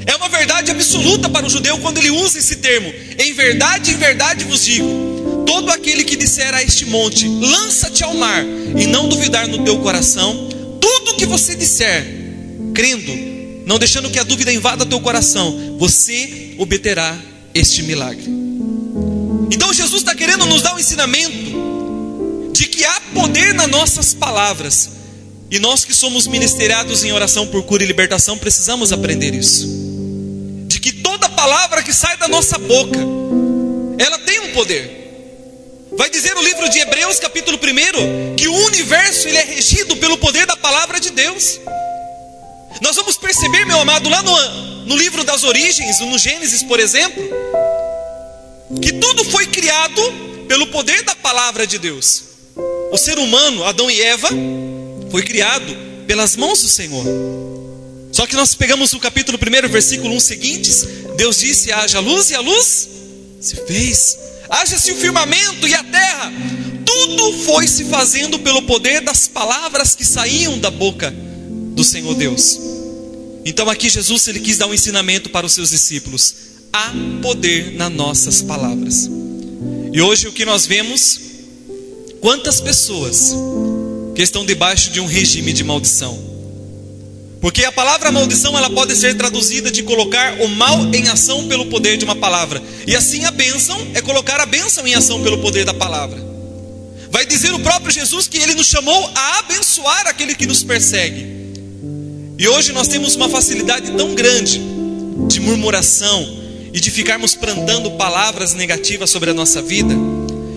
É 0.07 0.15
uma 0.15 0.27
verdade 0.27 0.71
absoluta 0.71 1.29
para 1.29 1.45
o 1.45 1.49
judeu 1.51 1.77
quando 1.77 1.99
ele 1.99 2.09
usa 2.09 2.39
esse 2.39 2.55
termo. 2.55 2.91
Em 3.19 3.31
verdade, 3.33 3.91
em 3.91 3.97
verdade 3.97 4.43
vos 4.45 4.65
digo: 4.65 5.43
todo 5.45 5.69
aquele 5.69 6.03
que 6.03 6.15
disser 6.15 6.51
a 6.55 6.63
este 6.63 6.85
monte, 6.85 7.27
lança-te 7.27 8.03
ao 8.03 8.15
mar, 8.15 8.43
e 8.43 8.87
não 8.87 9.07
duvidar 9.07 9.47
no 9.47 9.63
teu 9.63 9.77
coração, 9.81 10.49
tudo 10.81 11.15
que 11.15 11.27
você 11.27 11.53
disser, 11.53 12.03
crendo, 12.73 13.11
não 13.67 13.77
deixando 13.77 14.09
que 14.09 14.17
a 14.17 14.23
dúvida 14.23 14.51
invada 14.51 14.83
teu 14.83 14.99
coração, 14.99 15.77
você 15.77 16.55
obterá 16.57 17.15
este 17.53 17.83
milagre. 17.83 18.44
Então 19.51 19.73
Jesus 19.73 20.01
está 20.01 20.15
querendo 20.15 20.45
nos 20.45 20.61
dar 20.61 20.75
um 20.75 20.79
ensinamento 20.79 22.51
de 22.51 22.67
que 22.67 22.83
há 22.85 23.01
poder 23.13 23.53
nas 23.53 23.67
nossas 23.67 24.13
palavras. 24.13 24.89
E 25.51 25.59
nós 25.59 25.85
que 25.85 25.93
somos 25.93 26.27
ministeriados 26.27 27.03
em 27.03 27.11
oração 27.11 27.47
por 27.47 27.63
cura 27.63 27.83
e 27.83 27.87
libertação 27.87 28.37
precisamos 28.37 28.91
aprender 28.91 29.33
isso 29.33 29.85
palavra 31.45 31.83
que 31.83 31.93
sai 31.93 32.17
da 32.17 32.27
nossa 32.27 32.57
boca, 32.57 32.99
ela 33.99 34.17
tem 34.17 34.39
um 34.39 34.51
poder. 34.51 35.03
Vai 35.95 36.09
dizer 36.09 36.35
o 36.35 36.41
livro 36.41 36.67
de 36.69 36.79
Hebreus, 36.79 37.19
capítulo 37.19 37.59
1, 37.59 38.35
que 38.35 38.47
o 38.47 38.53
universo 38.65 39.27
ele 39.27 39.37
é 39.37 39.43
regido 39.43 39.95
pelo 39.97 40.17
poder 40.17 40.47
da 40.47 40.57
palavra 40.57 40.99
de 40.99 41.11
Deus. 41.11 41.59
Nós 42.81 42.95
vamos 42.95 43.15
perceber, 43.15 43.63
meu 43.65 43.79
amado, 43.79 44.09
lá 44.09 44.23
no, 44.23 44.85
no 44.87 44.95
livro 44.97 45.23
das 45.23 45.43
origens, 45.43 45.99
no 45.99 46.17
Gênesis, 46.17 46.63
por 46.63 46.79
exemplo, 46.79 47.23
que 48.81 48.93
tudo 48.93 49.23
foi 49.25 49.45
criado 49.47 50.01
pelo 50.47 50.67
poder 50.67 51.03
da 51.03 51.15
palavra 51.15 51.65
de 51.65 51.77
Deus. 51.77 52.23
O 52.91 52.97
ser 52.97 53.17
humano, 53.17 53.63
Adão 53.63 53.89
e 53.89 54.01
Eva, 54.01 54.29
foi 55.11 55.23
criado 55.23 55.75
pelas 56.07 56.35
mãos 56.35 56.61
do 56.61 56.69
Senhor. 56.69 57.03
Só 58.11 58.25
que 58.25 58.35
nós 58.35 58.55
pegamos 58.55 58.93
o 58.93 58.99
capítulo 58.99 59.37
1, 59.37 59.69
versículo 59.69 60.13
1 60.15 60.19
seguintes, 60.19 60.87
Deus 61.17 61.39
disse: 61.39 61.71
haja 61.71 61.99
luz, 61.99 62.29
e 62.29 62.35
a 62.35 62.39
luz 62.39 62.87
se 63.41 63.55
fez. 63.67 64.17
Haja-se 64.49 64.91
o 64.91 64.95
firmamento 64.95 65.67
e 65.67 65.73
a 65.73 65.83
terra. 65.83 66.31
Tudo 66.85 67.43
foi 67.43 67.67
se 67.67 67.85
fazendo 67.85 68.39
pelo 68.39 68.61
poder 68.61 69.01
das 69.01 69.27
palavras 69.27 69.95
que 69.95 70.05
saíam 70.05 70.57
da 70.59 70.71
boca 70.71 71.11
do 71.11 71.83
Senhor 71.83 72.15
Deus. 72.15 72.59
Então 73.43 73.69
aqui 73.69 73.89
Jesus 73.89 74.27
ele 74.27 74.39
quis 74.39 74.57
dar 74.57 74.67
um 74.67 74.73
ensinamento 74.73 75.29
para 75.29 75.45
os 75.45 75.53
seus 75.53 75.71
discípulos. 75.71 76.54
Há 76.77 76.91
poder 77.21 77.73
nas 77.75 77.89
nossas 77.89 78.41
palavras. 78.41 79.09
E 79.93 80.01
hoje 80.01 80.27
o 80.27 80.33
que 80.33 80.43
nós 80.43 80.65
vemos, 80.65 81.21
quantas 82.19 82.59
pessoas 82.59 83.33
que 84.13 84.21
estão 84.21 84.45
debaixo 84.45 84.91
de 84.91 84.99
um 84.99 85.05
regime 85.05 85.53
de 85.53 85.63
maldição 85.63 86.35
porque 87.45 87.63
a 87.63 87.71
palavra 87.71 88.11
maldição 88.11 88.57
ela 88.57 88.71
pode 88.71 88.95
ser 88.95 89.15
traduzida 89.15 89.69
de 89.69 89.83
colocar 89.83 90.41
o 90.41 90.47
mal 90.47 90.83
em 90.91 91.07
ação 91.09 91.47
pelo 91.47 91.67
poder 91.67 91.95
de 91.95 92.03
uma 92.03 92.15
palavra. 92.15 92.59
E 92.87 92.95
assim 92.95 93.23
a 93.23 93.29
bênção 93.29 93.79
é 93.93 94.01
colocar 94.01 94.39
a 94.39 94.47
bênção 94.47 94.87
em 94.87 94.95
ação 94.95 95.21
pelo 95.21 95.37
poder 95.37 95.63
da 95.63 95.71
palavra. 95.71 96.17
Vai 97.11 97.23
dizer 97.23 97.53
o 97.53 97.59
próprio 97.59 97.91
Jesus 97.91 98.27
que 98.27 98.39
ele 98.39 98.55
nos 98.55 98.65
chamou 98.65 99.11
a 99.13 99.37
abençoar 99.37 100.07
aquele 100.07 100.33
que 100.33 100.47
nos 100.47 100.63
persegue. 100.63 101.23
E 102.39 102.47
hoje 102.47 102.73
nós 102.73 102.87
temos 102.87 103.15
uma 103.15 103.29
facilidade 103.29 103.91
tão 103.91 104.15
grande 104.15 104.59
de 105.27 105.39
murmuração 105.39 106.44
e 106.75 106.79
de 106.81 106.91
ficarmos 106.91 107.33
plantando 107.33 107.89
palavras 107.91 108.53
negativas 108.53 109.09
sobre 109.09 109.29
a 109.29 109.33
nossa 109.33 109.61
vida. 109.61 109.95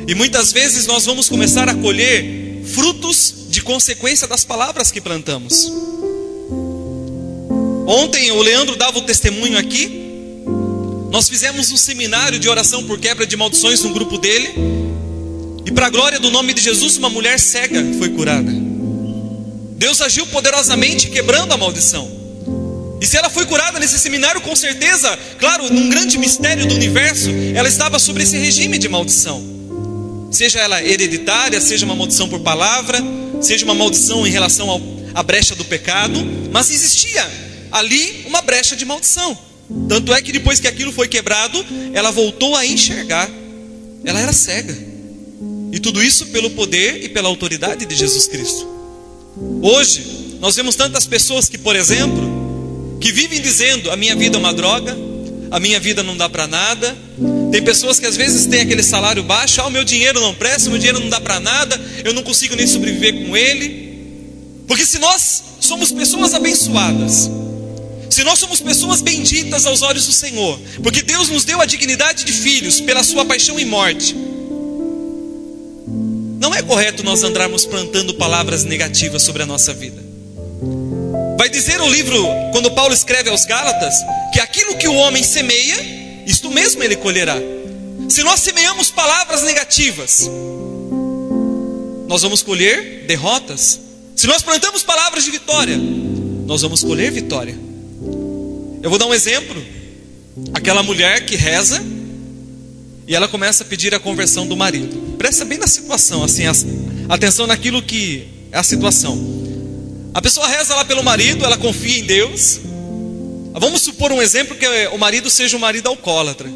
E 0.09 0.17
muitas 0.17 0.51
vezes 0.51 0.85
nós 0.85 1.07
vamos 1.07 1.29
começar 1.29 1.69
a 1.69 1.75
colher 1.77 2.61
frutos 2.65 3.47
de 3.49 3.63
consequência 3.63 4.27
das 4.27 4.45
palavras 4.45 4.91
que 4.91 5.01
plantamos. 5.01 5.71
Ontem 7.87 8.33
o 8.33 8.43
Leandro 8.43 8.75
dava 8.75 8.99
o 8.99 9.03
testemunho 9.03 9.57
aqui. 9.57 10.09
Nós 11.13 11.29
fizemos 11.29 11.71
um 11.71 11.77
seminário 11.77 12.41
de 12.41 12.49
oração 12.49 12.83
por 12.83 12.99
quebra 12.99 13.25
de 13.25 13.37
maldições 13.37 13.85
no 13.85 13.91
grupo 13.91 14.19
dele. 14.19 14.53
E 15.65 15.71
para 15.71 15.87
a 15.87 15.91
glória 15.91 16.19
do 16.19 16.33
nome 16.33 16.53
de 16.53 16.61
Jesus, 16.61 16.97
uma 16.97 17.09
mulher 17.09 17.39
cega 17.39 17.81
foi 17.97 18.09
curada. 18.09 18.51
Deus 19.77 20.01
agiu 20.01 20.27
poderosamente 20.27 21.11
quebrando 21.11 21.53
a 21.53 21.57
maldição. 21.57 22.18
E 23.01 23.07
se 23.07 23.17
ela 23.17 23.31
foi 23.31 23.47
curada 23.47 23.79
nesse 23.79 23.99
seminário, 23.99 24.41
com 24.41 24.57
certeza, 24.57 25.17
claro, 25.39 25.73
num 25.73 25.89
grande 25.89 26.19
mistério 26.19 26.67
do 26.67 26.75
universo, 26.75 27.31
ela 27.55 27.69
estava 27.69 27.99
sobre 27.99 28.25
esse 28.25 28.37
regime 28.37 28.79
de 28.79 28.89
maldição. 28.89 29.59
Seja 30.31 30.59
ela 30.59 30.83
hereditária, 30.83 31.61
seja 31.61 31.87
uma 31.87 31.95
maldição 31.95 32.29
por 32.29 32.41
palavra, 32.41 32.99
seja 33.41 33.65
uma 33.65 33.75
maldição 33.75 34.27
em 34.27 34.31
relação 34.31 34.69
à 35.15 35.23
brecha 35.23 35.55
do 35.55 35.65
pecado, 35.65 36.19
mas 36.53 36.71
existia 36.71 37.25
ali 37.71 38.25
uma 38.27 38.43
brecha 38.43 38.75
de 38.75 38.85
maldição. 38.85 39.39
Tanto 39.89 40.13
é 40.13 40.21
que 40.21 40.33
depois 40.33 40.59
que 40.59 40.67
aquilo 40.67 40.93
foi 40.93 41.09
quebrado, 41.09 41.65
ela 41.93 42.11
voltou 42.11 42.57
a 42.57 42.67
enxergar. 42.67 43.29
Ela 44.05 44.21
era 44.21 44.33
cega. 44.33 44.77
E 45.73 45.79
tudo 45.79 46.03
isso 46.03 46.27
pelo 46.27 46.51
poder 46.51 47.05
e 47.05 47.09
pela 47.09 47.29
autoridade 47.29 47.85
de 47.85 47.95
Jesus 47.95 48.27
Cristo. 48.27 48.67
Hoje, 49.63 50.37
nós 50.41 50.57
vemos 50.57 50.75
tantas 50.75 51.07
pessoas 51.07 51.49
que, 51.49 51.59
por 51.59 51.77
exemplo, 51.77 52.48
que 53.01 53.13
vivem 53.13 53.41
dizendo: 53.41 53.91
a 53.91 53.97
minha 53.97 54.15
vida 54.15 54.37
é 54.37 54.39
uma 54.39 54.53
droga, 54.53 54.97
a 55.51 55.61
minha 55.61 55.81
vida 55.81 56.03
não 56.03 56.17
dá 56.17 56.29
para 56.29 56.47
nada, 56.47 56.97
Tem 57.51 57.63
pessoas 57.63 57.99
que 57.99 58.07
às 58.07 58.17
vezes 58.17 58.47
têm 58.47 58.61
aquele 58.61 58.83
salário 58.83 59.23
baixo, 59.23 59.61
ah, 59.61 59.67
o 59.67 59.71
meu 59.71 59.85
dinheiro 59.85 60.21
não 60.21 60.35
presta, 60.35 60.69
o 60.69 60.71
meu 60.71 60.79
dinheiro 60.79 61.01
não 61.01 61.09
dá 61.09 61.21
para 61.21 61.41
nada, 61.41 61.81
eu 62.05 62.13
não 62.13 62.23
consigo 62.23 62.55
nem 62.55 62.67
sobreviver 62.67 63.27
com 63.27 63.37
ele. 63.37 63.89
Porque 64.67 64.85
se 64.85 64.99
nós 64.99 65.43
somos 65.61 65.91
pessoas 65.91 66.35
abençoadas, 66.35 67.31
se 68.11 68.23
nós 68.23 68.39
somos 68.39 68.61
pessoas 68.61 69.01
benditas 69.01 69.65
aos 69.65 69.81
olhos 69.81 70.07
do 70.07 70.13
Senhor, 70.13 70.61
porque 70.83 71.03
Deus 71.03 71.31
nos 71.31 71.45
deu 71.45 71.61
a 71.61 71.67
dignidade 71.67 72.25
de 72.25 72.33
filhos 72.33 72.81
pela 72.81 73.03
sua 73.03 73.25
paixão 73.25 73.59
e 73.59 73.65
morte, 73.65 74.15
não 76.39 76.55
é 76.55 76.63
correto 76.63 77.03
nós 77.03 77.23
andarmos 77.23 77.65
plantando 77.65 78.15
palavras 78.15 78.65
negativas 78.65 79.23
sobre 79.23 79.43
a 79.43 79.47
nossa 79.47 79.73
vida. 79.73 80.08
Vai 81.49 81.55
dizer 81.55 81.81
o 81.81 81.89
livro, 81.89 82.23
quando 82.53 82.71
Paulo 82.73 82.93
escreve 82.93 83.31
aos 83.31 83.47
Gálatas, 83.47 83.95
que 84.35 84.39
aquilo 84.39 84.77
que 84.77 84.87
o 84.87 84.93
homem 84.93 85.23
semeia, 85.23 85.79
isto 86.27 86.51
mesmo 86.51 86.83
ele 86.83 86.95
colherá. 86.95 87.39
Se 88.07 88.23
nós 88.23 88.41
semeamos 88.41 88.91
palavras 88.91 89.43
negativas, 89.45 90.31
nós 92.07 92.21
vamos 92.21 92.43
colher 92.43 93.07
derrotas. 93.07 93.81
Se 94.15 94.27
nós 94.27 94.43
plantamos 94.43 94.83
palavras 94.83 95.25
de 95.25 95.31
vitória, 95.31 95.79
nós 96.47 96.61
vamos 96.61 96.85
colher 96.85 97.11
vitória. 97.11 97.59
Eu 98.83 98.91
vou 98.91 98.99
dar 98.99 99.07
um 99.07 99.15
exemplo. 99.15 99.57
Aquela 100.53 100.83
mulher 100.83 101.25
que 101.25 101.35
reza 101.35 101.83
e 103.07 103.15
ela 103.15 103.27
começa 103.27 103.65
a 103.65 103.67
pedir 103.67 103.95
a 103.95 103.99
conversão 103.99 104.47
do 104.47 104.55
marido. 104.55 105.17
Presta 105.17 105.47
bem 105.47 105.57
na 105.57 105.67
situação, 105.67 106.23
assim, 106.23 106.43
atenção 107.09 107.47
naquilo 107.47 107.81
que 107.81 108.29
é 108.53 108.59
a 108.59 108.63
situação. 108.63 109.39
A 110.19 110.21
pessoa 110.21 110.49
reza 110.49 110.75
lá 110.75 110.85
pelo 110.85 111.01
marido, 111.01 111.45
ela 111.45 111.57
confia 111.57 111.97
em 111.97 112.03
Deus. 112.03 112.59
Vamos 113.53 113.83
supor 113.83 114.11
um 114.11 114.21
exemplo 114.21 114.57
que 114.57 114.67
o 114.89 114.99
marido 114.99 115.31
seja 115.31 115.57
um 115.57 115.61
marido 115.61 115.87
alcoólatra. 115.87 116.51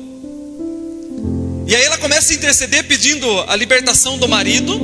E 1.69 1.77
aí 1.77 1.85
ela 1.85 1.97
começa 1.97 2.33
a 2.33 2.35
interceder 2.35 2.83
pedindo 2.89 3.25
a 3.47 3.55
libertação 3.55 4.19
do 4.19 4.27
marido. 4.27 4.81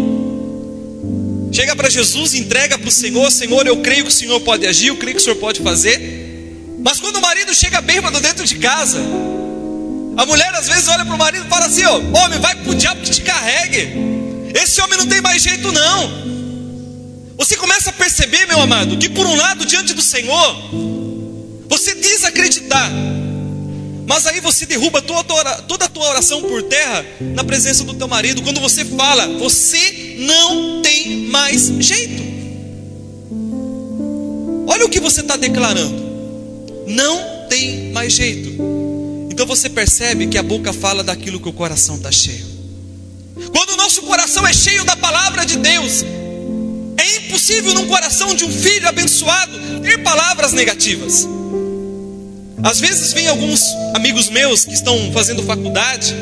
Chega 1.53 1.75
para 1.75 1.91
Jesus, 1.91 2.35
entrega 2.35 2.79
para 2.79 2.89
o 2.89 2.93
Senhor: 2.93 3.29
Senhor, 3.33 3.67
eu 3.67 3.79
creio 3.79 4.05
que 4.05 4.11
o 4.11 4.15
Senhor 4.15 4.39
pode 4.43 4.65
agir, 4.65 4.87
eu 4.87 4.97
creio 4.97 5.17
que 5.17 5.23
o 5.23 5.25
Senhor 5.25 5.41
pode 5.41 5.61
fazer. 5.61 6.77
Mas 6.79 7.01
quando 7.01 7.17
o 7.17 7.21
marido 7.21 7.53
chega 7.53 7.81
bêbado 7.81 8.21
dentro 8.21 8.47
de 8.47 8.55
casa, 8.59 9.01
a 10.17 10.25
mulher 10.25 10.55
às 10.55 10.69
vezes 10.69 10.87
olha 10.87 11.05
para 11.05 11.17
o 11.17 11.19
marido 11.19 11.47
e 11.47 11.49
fala 11.49 11.67
assim: 11.67 11.83
ó, 11.83 11.97
homem, 11.97 12.39
vai 12.39 12.55
para 12.55 12.71
o 12.71 12.77
diabo 12.77 13.01
que 13.01 13.11
te 13.11 13.23
carregue. 13.23 13.89
Esse 14.55 14.81
homem 14.81 14.97
não 14.97 15.07
tem 15.09 15.21
mais 15.21 15.43
jeito, 15.43 15.73
não. 15.73 16.29
Você 17.39 17.57
começa 17.57 17.91
a 17.91 17.93
perceber, 17.93 18.47
meu 18.47 18.61
amado, 18.61 18.99
que 18.99 19.09
por 19.09 19.25
um 19.25 19.37
lado, 19.37 19.65
diante 19.65 19.95
do 19.95 20.03
Senhor, 20.03 20.57
você 21.69 21.95
diz 21.95 22.25
acreditar, 22.25 22.91
mas 24.09 24.27
aí 24.27 24.41
você 24.41 24.67
derruba 24.67 25.01
toda, 25.01 25.63
toda 25.63 25.85
a 25.85 25.89
tua 25.89 26.09
oração 26.09 26.43
por 26.43 26.65
terra 26.65 27.07
na 27.21 27.45
presença 27.45 27.85
do 27.85 27.95
teu 27.95 28.09
marido, 28.09 28.43
quando 28.43 28.61
você 28.61 28.85
fala, 28.85 29.29
você 29.39 30.17
não 30.19 30.83
tem 30.83 31.29
mais 31.29 31.69
jeito. 31.79 32.23
Olha 34.67 34.85
o 34.85 34.89
que 34.89 34.99
você 34.99 35.21
está 35.21 35.37
declarando. 35.37 36.09
Não 36.89 37.47
tem 37.49 37.93
mais 37.93 38.15
jeito. 38.15 38.51
Então 39.31 39.47
você 39.47 39.71
percebe 39.71 40.27
que 40.27 40.39
a 40.39 40.43
boca 40.43 40.73
fala 40.73 41.05
daquilo 41.05 41.39
que 41.39 41.49
o 41.49 41.53
coração 41.53 41.97
está 41.97 42.11
cheio. 42.11 42.47
Quando 43.53 43.71
o 43.71 43.77
nosso 43.77 44.03
coração 44.03 44.47
é 44.47 44.53
cheio 44.53 44.85
da 44.85 44.97
palavra 44.97 45.47
de 45.47 45.57
Deus, 45.57 46.05
é 47.09 47.17
impossível 47.19 47.75
num 47.75 47.87
coração 47.87 48.35
de 48.35 48.45
um 48.45 48.51
filho 48.51 48.89
abençoado 48.89 49.59
ter 49.83 50.03
palavras 50.03 50.53
negativas. 50.53 51.27
Às 52.63 52.81
vezes 52.81 53.13
vem 53.13 53.29
alguns 53.29 53.63
amigos 53.95 54.29
meus 54.29 54.65
que 54.65 54.75
estão 54.75 55.13
fazendo 55.13 55.43
faculdade, 55.43 56.15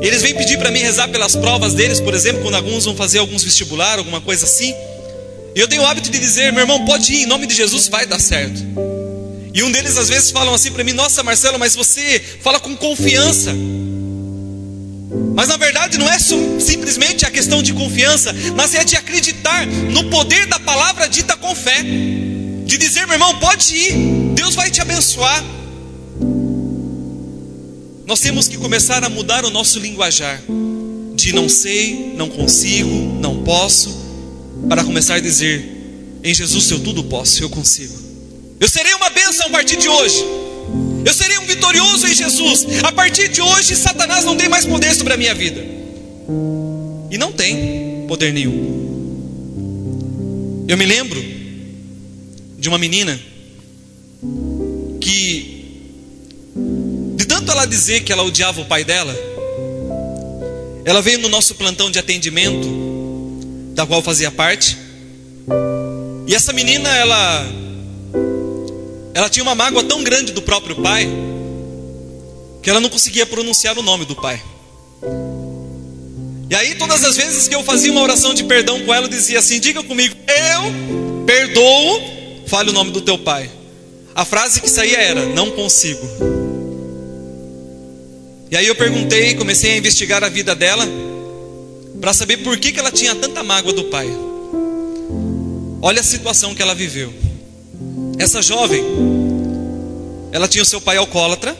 eles 0.00 0.20
vêm 0.22 0.34
pedir 0.34 0.58
para 0.58 0.70
mim 0.70 0.80
rezar 0.80 1.08
pelas 1.08 1.36
provas 1.36 1.74
deles, 1.74 2.00
por 2.00 2.12
exemplo, 2.12 2.42
quando 2.42 2.56
alguns 2.56 2.84
vão 2.84 2.96
fazer 2.96 3.18
alguns 3.18 3.44
vestibular, 3.44 3.98
alguma 3.98 4.20
coisa 4.20 4.44
assim. 4.44 4.74
E 5.54 5.60
eu 5.60 5.68
tenho 5.68 5.82
o 5.82 5.86
hábito 5.86 6.10
de 6.10 6.18
dizer, 6.18 6.52
meu 6.52 6.62
irmão, 6.62 6.84
pode 6.84 7.12
ir, 7.12 7.22
em 7.22 7.26
nome 7.26 7.46
de 7.46 7.54
Jesus 7.54 7.86
vai 7.86 8.04
dar 8.04 8.18
certo. 8.18 8.60
E 9.54 9.62
um 9.62 9.70
deles 9.70 9.96
às 9.96 10.08
vezes 10.08 10.30
falam 10.30 10.54
assim 10.54 10.72
para 10.72 10.82
mim: 10.82 10.92
Nossa, 10.92 11.22
Marcelo, 11.22 11.58
mas 11.58 11.76
você 11.76 12.20
fala 12.40 12.58
com 12.58 12.74
confiança. 12.76 13.54
Mas 15.34 15.48
na 15.48 15.56
verdade 15.56 15.98
não 15.98 16.08
é 16.08 16.18
simplesmente 16.18 17.24
a 17.24 17.30
questão 17.30 17.62
de 17.62 17.72
confiança, 17.72 18.34
mas 18.56 18.74
é 18.74 18.84
de 18.84 18.96
acreditar 18.96 19.66
no 19.66 20.10
poder 20.10 20.46
da 20.46 20.58
palavra 20.58 21.08
dita 21.08 21.36
com 21.36 21.54
fé. 21.54 21.82
De 22.64 22.78
dizer, 22.78 23.06
meu 23.06 23.14
irmão, 23.14 23.38
pode 23.38 23.74
ir, 23.74 23.92
Deus 24.34 24.54
vai 24.54 24.70
te 24.70 24.80
abençoar. 24.80 25.44
Nós 28.06 28.20
temos 28.20 28.48
que 28.48 28.56
começar 28.56 29.02
a 29.04 29.08
mudar 29.08 29.44
o 29.44 29.50
nosso 29.50 29.78
linguajar 29.78 30.40
de 31.14 31.32
não 31.32 31.48
sei, 31.48 32.14
não 32.16 32.28
consigo, 32.28 33.18
não 33.20 33.42
posso, 33.42 33.96
para 34.68 34.82
começar 34.84 35.14
a 35.14 35.20
dizer: 35.20 36.20
em 36.22 36.34
Jesus 36.34 36.70
eu 36.70 36.80
tudo 36.80 37.04
posso, 37.04 37.42
eu 37.42 37.48
consigo. 37.48 37.94
Eu 38.58 38.68
serei 38.68 38.92
uma 38.94 39.10
bênção 39.10 39.46
a 39.46 39.50
partir 39.50 39.76
de 39.76 39.88
hoje. 39.88 40.24
Eu 41.04 41.14
serei 41.14 41.38
um 41.38 41.46
vitorioso 41.46 42.06
em 42.06 42.14
Jesus. 42.14 42.66
A 42.84 42.92
partir 42.92 43.28
de 43.28 43.40
hoje, 43.40 43.74
Satanás 43.76 44.24
não 44.24 44.36
tem 44.36 44.48
mais 44.48 44.64
poder 44.64 44.94
sobre 44.94 45.12
a 45.12 45.16
minha 45.16 45.34
vida. 45.34 45.64
E 47.10 47.18
não 47.18 47.32
tem 47.32 48.04
poder 48.08 48.32
nenhum. 48.32 48.72
Eu 50.68 50.76
me 50.76 50.86
lembro 50.86 51.22
de 52.58 52.68
uma 52.68 52.78
menina 52.78 53.20
que, 55.00 55.82
de 57.16 57.24
tanto 57.26 57.50
ela 57.50 57.66
dizer 57.66 58.02
que 58.04 58.12
ela 58.12 58.22
odiava 58.22 58.60
o 58.60 58.64
pai 58.64 58.84
dela, 58.84 59.14
ela 60.84 61.02
veio 61.02 61.18
no 61.18 61.28
nosso 61.28 61.54
plantão 61.56 61.90
de 61.90 61.98
atendimento, 61.98 62.68
da 63.74 63.84
qual 63.84 64.02
fazia 64.02 64.30
parte. 64.30 64.76
E 66.26 66.34
essa 66.34 66.52
menina, 66.52 66.88
ela 66.96 67.46
ela 69.14 69.28
tinha 69.28 69.42
uma 69.42 69.54
mágoa 69.54 69.84
tão 69.84 70.02
grande 70.02 70.32
do 70.32 70.42
próprio 70.42 70.76
pai 70.76 71.08
que 72.62 72.70
ela 72.70 72.80
não 72.80 72.88
conseguia 72.88 73.26
pronunciar 73.26 73.76
o 73.78 73.82
nome 73.82 74.04
do 74.04 74.14
pai. 74.14 74.42
E 76.48 76.54
aí, 76.54 76.74
todas 76.74 77.02
as 77.04 77.16
vezes 77.16 77.48
que 77.48 77.54
eu 77.54 77.64
fazia 77.64 77.90
uma 77.90 78.02
oração 78.02 78.34
de 78.34 78.44
perdão 78.44 78.80
com 78.82 78.92
ela, 78.92 79.06
eu 79.06 79.10
dizia 79.10 79.38
assim: 79.38 79.58
Diga 79.58 79.82
comigo, 79.82 80.14
eu 80.28 81.24
perdoo, 81.24 82.02
fale 82.46 82.70
o 82.70 82.72
nome 82.72 82.90
do 82.90 83.00
teu 83.00 83.18
pai. 83.18 83.50
A 84.14 84.24
frase 84.24 84.60
que 84.60 84.68
saía 84.68 84.98
era: 84.98 85.26
Não 85.26 85.50
consigo. 85.50 86.06
E 88.50 88.56
aí 88.56 88.66
eu 88.66 88.74
perguntei, 88.74 89.34
comecei 89.34 89.72
a 89.72 89.76
investigar 89.78 90.22
a 90.22 90.28
vida 90.28 90.54
dela, 90.54 90.86
para 92.00 92.12
saber 92.12 92.36
por 92.38 92.58
que, 92.58 92.70
que 92.70 92.78
ela 92.78 92.92
tinha 92.92 93.14
tanta 93.14 93.42
mágoa 93.42 93.72
do 93.72 93.84
pai. 93.84 94.08
Olha 95.80 96.00
a 96.00 96.04
situação 96.04 96.54
que 96.54 96.60
ela 96.60 96.74
viveu. 96.74 97.12
Essa 98.18 98.42
jovem, 98.42 98.84
ela 100.32 100.46
tinha 100.46 100.62
o 100.62 100.66
seu 100.66 100.80
pai 100.80 100.96
alcoólatra. 100.96 101.56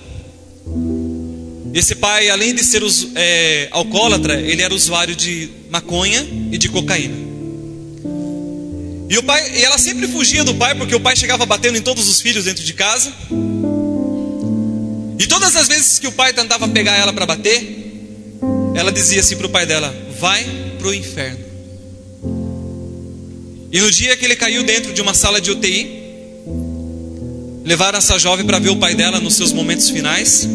Esse 1.74 1.94
pai, 1.94 2.28
além 2.28 2.54
de 2.54 2.62
ser 2.62 2.82
é, 3.14 3.68
alcoólatra, 3.70 4.40
ele 4.40 4.62
era 4.62 4.74
usuário 4.74 5.16
de 5.16 5.48
maconha 5.70 6.26
e 6.50 6.58
de 6.58 6.68
cocaína. 6.68 7.16
E 9.08 9.18
o 9.18 9.22
pai, 9.22 9.58
e 9.58 9.62
ela 9.62 9.78
sempre 9.78 10.08
fugia 10.08 10.44
do 10.44 10.54
pai 10.54 10.74
porque 10.74 10.94
o 10.94 11.00
pai 11.00 11.16
chegava 11.16 11.44
batendo 11.44 11.76
em 11.76 11.82
todos 11.82 12.08
os 12.08 12.20
filhos 12.20 12.44
dentro 12.44 12.62
de 12.64 12.72
casa. 12.72 13.12
E 15.18 15.26
todas 15.26 15.54
as 15.56 15.68
vezes 15.68 15.98
que 15.98 16.06
o 16.06 16.12
pai 16.12 16.32
tentava 16.32 16.66
pegar 16.68 16.96
ela 16.96 17.12
para 17.12 17.26
bater, 17.26 17.92
ela 18.74 18.90
dizia 18.90 19.20
assim 19.20 19.36
para 19.36 19.46
o 19.46 19.50
pai 19.50 19.66
dela: 19.66 19.94
"Vai 20.18 20.44
pro 20.78 20.94
inferno". 20.94 21.44
E 23.70 23.80
no 23.80 23.90
dia 23.90 24.16
que 24.16 24.24
ele 24.24 24.36
caiu 24.36 24.62
dentro 24.62 24.92
de 24.92 25.00
uma 25.00 25.14
sala 25.14 25.40
de 25.40 25.50
UTI, 25.50 26.01
Levaram 27.64 27.98
essa 27.98 28.18
jovem 28.18 28.44
para 28.44 28.58
ver 28.58 28.70
o 28.70 28.76
pai 28.76 28.94
dela 28.94 29.20
nos 29.20 29.34
seus 29.34 29.52
momentos 29.52 29.88
finais. 29.88 30.48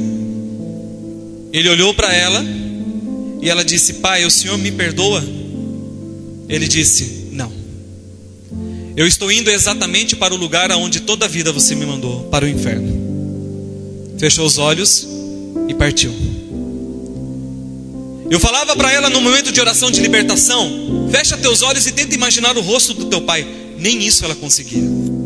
Ele 1.54 1.70
olhou 1.70 1.94
para 1.94 2.14
ela 2.14 2.44
e 3.42 3.50
ela 3.50 3.64
disse: 3.64 3.96
Pai, 3.96 4.26
o 4.26 4.32
senhor 4.32 4.58
me 4.58 4.72
perdoa? 4.72 5.24
Ele 6.50 6.68
disse: 6.68 7.30
Não. 7.32 7.52
Eu 8.96 9.08
estou 9.08 9.32
indo 9.32 9.50
exatamente 9.50 10.16
para 10.16 10.34
o 10.34 10.38
lugar 10.38 10.72
aonde 10.72 11.02
toda 11.02 11.26
a 11.26 11.30
vida 11.30 11.52
você 11.52 11.76
me 11.76 11.86
mandou 11.86 12.24
para 12.26 12.46
o 12.46 12.50
inferno. 12.50 13.08
Fechou 14.18 14.46
os 14.46 14.58
olhos 14.58 15.08
e 15.68 15.74
partiu. 15.74 16.14
Eu 18.30 18.40
falava 18.40 18.76
para 18.76 18.92
ela 18.92 19.10
no 19.10 19.22
momento 19.22 19.52
de 19.52 19.62
oração 19.62 19.90
de 19.90 20.02
libertação: 20.02 21.08
fecha 21.10 21.38
teus 21.38 21.62
olhos 21.62 21.88
e 21.88 21.92
tenta 21.92 22.14
imaginar 22.14 22.58
o 22.58 22.62
rosto 22.62 22.94
do 22.94 23.06
teu 23.06 23.22
pai. 23.22 23.48
Nem 23.78 24.06
isso 24.06 24.26
ela 24.26 24.36
conseguia. 24.36 25.17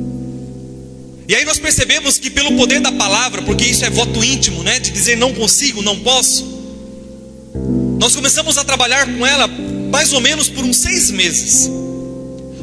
E 1.31 1.35
aí 1.35 1.45
nós 1.45 1.57
percebemos 1.57 2.19
que 2.19 2.29
pelo 2.29 2.57
poder 2.57 2.81
da 2.81 2.91
palavra, 2.91 3.41
porque 3.43 3.63
isso 3.63 3.85
é 3.85 3.89
voto 3.89 4.21
íntimo, 4.21 4.63
né, 4.63 4.81
de 4.81 4.91
dizer 4.91 5.15
não 5.15 5.33
consigo, 5.33 5.81
não 5.81 5.97
posso, 5.97 6.45
nós 7.97 8.13
começamos 8.13 8.57
a 8.57 8.65
trabalhar 8.65 9.05
com 9.05 9.25
ela 9.25 9.47
mais 9.47 10.11
ou 10.11 10.19
menos 10.19 10.49
por 10.49 10.65
uns 10.65 10.75
seis 10.75 11.09
meses. 11.09 11.69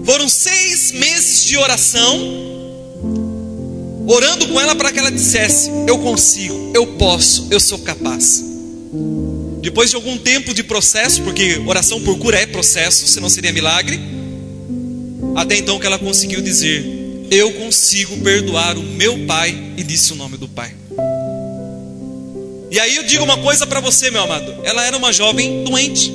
Foram 0.04 0.28
seis 0.28 0.92
meses 0.92 1.46
de 1.46 1.56
oração, 1.56 2.20
orando 4.06 4.46
com 4.48 4.60
ela 4.60 4.76
para 4.76 4.92
que 4.92 4.98
ela 4.98 5.10
dissesse: 5.10 5.70
Eu 5.86 6.00
consigo, 6.00 6.72
eu 6.74 6.86
posso, 6.98 7.48
eu 7.50 7.58
sou 7.58 7.78
capaz. 7.78 8.44
Depois 9.62 9.88
de 9.88 9.96
algum 9.96 10.18
tempo 10.18 10.52
de 10.52 10.62
processo, 10.62 11.22
porque 11.22 11.56
oração 11.66 12.02
por 12.02 12.18
cura 12.18 12.38
é 12.38 12.44
processo, 12.44 13.08
senão 13.08 13.30
seria 13.30 13.50
milagre. 13.50 13.98
Até 15.34 15.56
então 15.56 15.78
que 15.78 15.86
ela 15.86 15.98
conseguiu 15.98 16.42
dizer: 16.42 16.97
Eu 17.30 17.52
consigo 17.54 18.16
perdoar 18.18 18.76
o 18.78 18.82
meu 18.82 19.26
pai, 19.26 19.50
e 19.76 19.82
disse 19.82 20.12
o 20.12 20.16
nome 20.16 20.36
do 20.36 20.48
pai. 20.48 20.74
E 22.70 22.78
aí 22.78 22.96
eu 22.96 23.02
digo 23.04 23.24
uma 23.24 23.38
coisa 23.38 23.66
para 23.66 23.80
você, 23.80 24.10
meu 24.10 24.22
amado: 24.22 24.60
ela 24.64 24.84
era 24.84 24.96
uma 24.96 25.12
jovem 25.12 25.64
doente, 25.64 26.12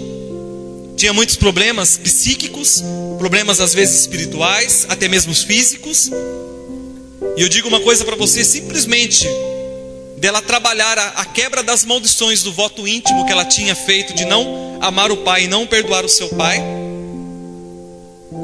tinha 0.96 1.14
muitos 1.14 1.36
problemas 1.36 1.98
psíquicos, 1.98 2.84
problemas 3.18 3.60
às 3.60 3.74
vezes 3.74 4.02
espirituais, 4.02 4.86
até 4.90 5.08
mesmo 5.08 5.34
físicos. 5.34 6.12
E 7.36 7.42
eu 7.42 7.50
digo 7.50 7.68
uma 7.68 7.80
coisa 7.80 8.06
para 8.06 8.16
você: 8.16 8.44
simplesmente 8.44 9.28
dela 10.18 10.42
trabalhar 10.42 10.98
a, 10.98 11.08
a, 11.10 11.26
quebra 11.26 11.62
das 11.62 11.84
maldições 11.84 12.44
do 12.44 12.54
voto 12.54 12.88
íntimo 12.88 13.26
que 13.26 13.32
ela 13.32 13.44
tinha 13.44 13.76
feito 13.76 14.14
de 14.14 14.24
não 14.24 14.78
amar 14.80 15.12
o 15.12 15.18
pai 15.18 15.44
e 15.44 15.48
não 15.48 15.68
perdoar 15.68 16.06
o 16.06 16.10
seu 16.10 16.30
pai, 16.30 16.64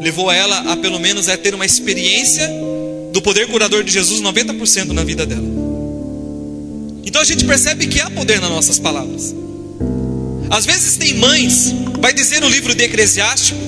levou 0.02 0.32
ela 0.32 0.72
a 0.72 0.78
pelo 0.78 1.00
menos 1.00 1.28
a 1.28 1.38
ter 1.38 1.54
uma 1.54 1.66
experiência 1.66 2.50
do 3.12 3.22
poder 3.22 3.48
curador 3.48 3.84
de 3.84 3.92
Jesus 3.92 4.22
90% 4.22 4.88
na 4.90 5.04
vida 5.04 5.26
dela. 5.26 5.48
Então 7.06 7.22
a 7.22 7.26
gente 7.26 7.44
percebe 7.46 7.88
que 7.88 8.00
há 8.00 8.10
poder 8.10 8.40
nas 8.40 8.50
nossas 8.50 8.80
palavras. 8.80 9.36
Às 10.50 10.66
vezes 10.66 10.98
tem 10.98 11.16
mães, 11.16 11.74
vai 12.00 12.14
dizer 12.14 12.42
no 12.42 12.50
livro 12.50 12.74
de 12.74 12.84
Eclesiástico, 12.84 13.60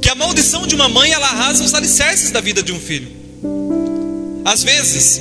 que 0.00 0.08
a 0.08 0.14
maldição 0.14 0.66
de 0.66 0.74
uma 0.74 0.88
mãe 0.88 1.12
ela 1.12 1.26
arrasa 1.26 1.64
os 1.64 1.74
alicerces 1.74 2.30
da 2.30 2.40
vida 2.40 2.62
de 2.62 2.72
um 2.72 2.80
filho. 2.80 3.08
Às 4.44 4.62
vezes, 4.62 5.20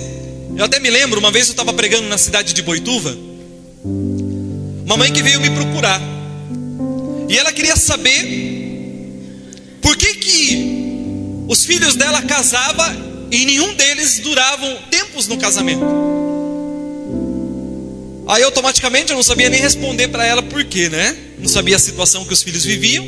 eu 0.56 0.66
até 0.66 0.80
me 0.80 0.90
lembro, 0.90 1.20
uma 1.20 1.32
vez 1.32 1.48
eu 1.48 1.52
estava 1.52 1.74
pregando 1.74 2.08
na 2.08 2.18
cidade 2.18 2.54
de 2.54 2.62
Boituva, 2.62 3.16
uma 4.86 4.98
mãe 4.98 5.12
que 5.12 5.24
veio 5.24 5.40
me 5.40 5.50
procurar, 5.52 6.02
e 7.30 7.38
ela 7.38 7.52
queria 7.52 7.76
saber 7.76 8.63
por 9.84 9.96
que 9.96 10.16
que 10.16 11.46
os 11.48 11.64
filhos 11.66 11.96
dela 11.96 12.22
casavam 12.24 13.14
e 13.30 13.46
nenhum 13.46 13.74
deles 13.74 14.20
duravam 14.20 14.78
tempos 14.90 15.28
no 15.28 15.38
casamento. 15.38 15.84
Aí 18.28 18.42
automaticamente 18.44 19.12
eu 19.12 19.16
não 19.16 19.24
sabia 19.24 19.50
nem 19.50 19.60
responder 19.60 20.08
para 20.08 20.26
ela 20.26 20.42
por 20.42 20.64
quê, 20.64 20.88
né? 20.88 21.16
Não 21.38 21.50
sabia 21.50 21.76
a 21.76 21.80
situação 21.80 22.24
que 22.26 22.34
os 22.34 22.42
filhos 22.42 22.64
viviam. 22.64 23.06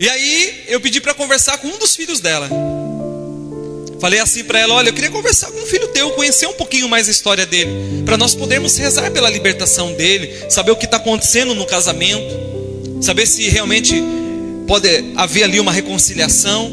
E 0.00 0.08
aí 0.08 0.64
eu 0.68 0.80
pedi 0.80 1.00
para 1.00 1.12
conversar 1.12 1.58
com 1.58 1.68
um 1.68 1.78
dos 1.78 1.94
filhos 1.94 2.20
dela. 2.20 2.48
Falei 4.00 4.20
assim 4.20 4.44
para 4.44 4.60
ela: 4.60 4.74
Olha, 4.74 4.88
eu 4.88 4.94
queria 4.94 5.10
conversar 5.10 5.50
com 5.50 5.60
um 5.60 5.66
filho 5.66 5.88
teu, 5.88 6.10
conhecer 6.12 6.46
um 6.46 6.52
pouquinho 6.52 6.88
mais 6.88 7.08
a 7.08 7.10
história 7.10 7.44
dele, 7.44 7.70
para 8.04 8.16
nós 8.16 8.34
podermos 8.34 8.76
rezar 8.76 9.10
pela 9.10 9.28
libertação 9.28 9.92
dele, 9.94 10.48
saber 10.48 10.70
o 10.70 10.76
que 10.76 10.84
está 10.84 10.96
acontecendo 10.96 11.54
no 11.54 11.66
casamento, 11.66 13.02
saber 13.02 13.26
se 13.26 13.48
realmente 13.48 13.94
pode 14.68 14.86
haver 15.16 15.44
ali 15.44 15.58
uma 15.58 15.72
reconciliação. 15.72 16.70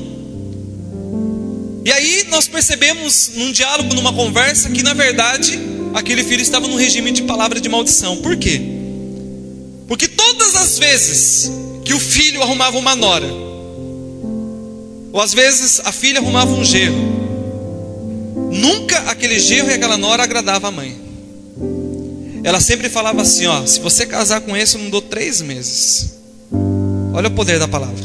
E 1.86 1.92
aí 1.92 2.26
nós 2.30 2.46
percebemos 2.46 3.32
num 3.36 3.52
diálogo, 3.54 3.94
numa 3.96 4.12
conversa, 4.12 4.70
que 4.70 4.84
na 4.84 4.94
verdade 4.94 5.58
aquele 5.94 6.24
filho 6.24 6.42
estava 6.42 6.68
num 6.68 6.76
regime 6.76 7.12
de 7.12 7.24
palavra 7.24 7.60
de 7.60 7.70
maldição. 7.70 8.18
Por 8.18 8.36
quê? 8.36 8.62
Porque 9.88 10.10
todas 10.10 10.56
as 10.56 10.78
vezes 10.78 11.50
que 11.86 11.94
o 11.94 12.00
filho 12.00 12.44
arrumava 12.44 12.78
uma 12.78 12.96
nora, 12.96 13.32
ou 15.14 15.22
às 15.22 15.34
vezes 15.34 15.80
a 15.86 15.92
filha 15.94 16.20
arrumava 16.20 16.52
um 16.52 16.66
gerro, 16.66 16.98
nunca 18.52 18.98
aquele 19.10 19.40
gerro 19.40 19.70
e 19.70 19.74
aquela 19.74 19.98
nora 19.98 20.24
agradava 20.24 20.68
a 20.68 20.72
mãe. 20.72 21.00
Ela 22.44 22.60
sempre 22.60 22.90
falava 22.90 23.22
assim: 23.22 23.46
ó, 23.46 23.66
se 23.66 23.80
você 23.80 24.06
casar 24.06 24.42
com 24.42 24.58
esse, 24.58 24.76
eu 24.76 24.82
não 24.82 24.90
dou 24.90 25.02
três 25.02 25.42
meses. 25.42 26.15
Olha 27.16 27.30
o 27.30 27.32
poder 27.32 27.58
da 27.58 27.68
palavra. 27.68 28.04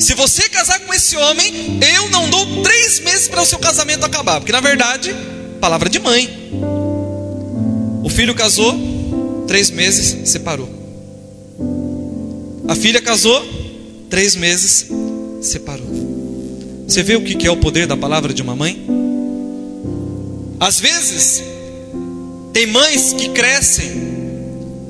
Se 0.00 0.12
você 0.14 0.48
casar 0.48 0.80
com 0.80 0.92
esse 0.92 1.16
homem, 1.16 1.78
eu 1.96 2.10
não 2.10 2.28
dou 2.28 2.60
três 2.64 2.98
meses 2.98 3.28
para 3.28 3.40
o 3.40 3.46
seu 3.46 3.60
casamento 3.60 4.04
acabar, 4.04 4.40
porque 4.40 4.50
na 4.50 4.60
verdade, 4.60 5.14
palavra 5.60 5.88
de 5.88 6.00
mãe. 6.00 6.28
O 8.02 8.10
filho 8.10 8.34
casou, 8.34 8.74
três 9.46 9.70
meses, 9.70 10.28
separou. 10.28 10.68
A 12.66 12.74
filha 12.74 13.00
casou, 13.00 13.46
três 14.10 14.34
meses, 14.34 14.88
separou. 15.40 15.86
Você 16.88 17.04
vê 17.04 17.14
o 17.14 17.22
que 17.22 17.46
é 17.46 17.50
o 17.50 17.58
poder 17.58 17.86
da 17.86 17.96
palavra 17.96 18.34
de 18.34 18.42
uma 18.42 18.56
mãe? 18.56 18.84
Às 20.58 20.80
vezes, 20.80 21.44
tem 22.52 22.66
mães 22.66 23.12
que 23.12 23.28
crescem, 23.28 23.92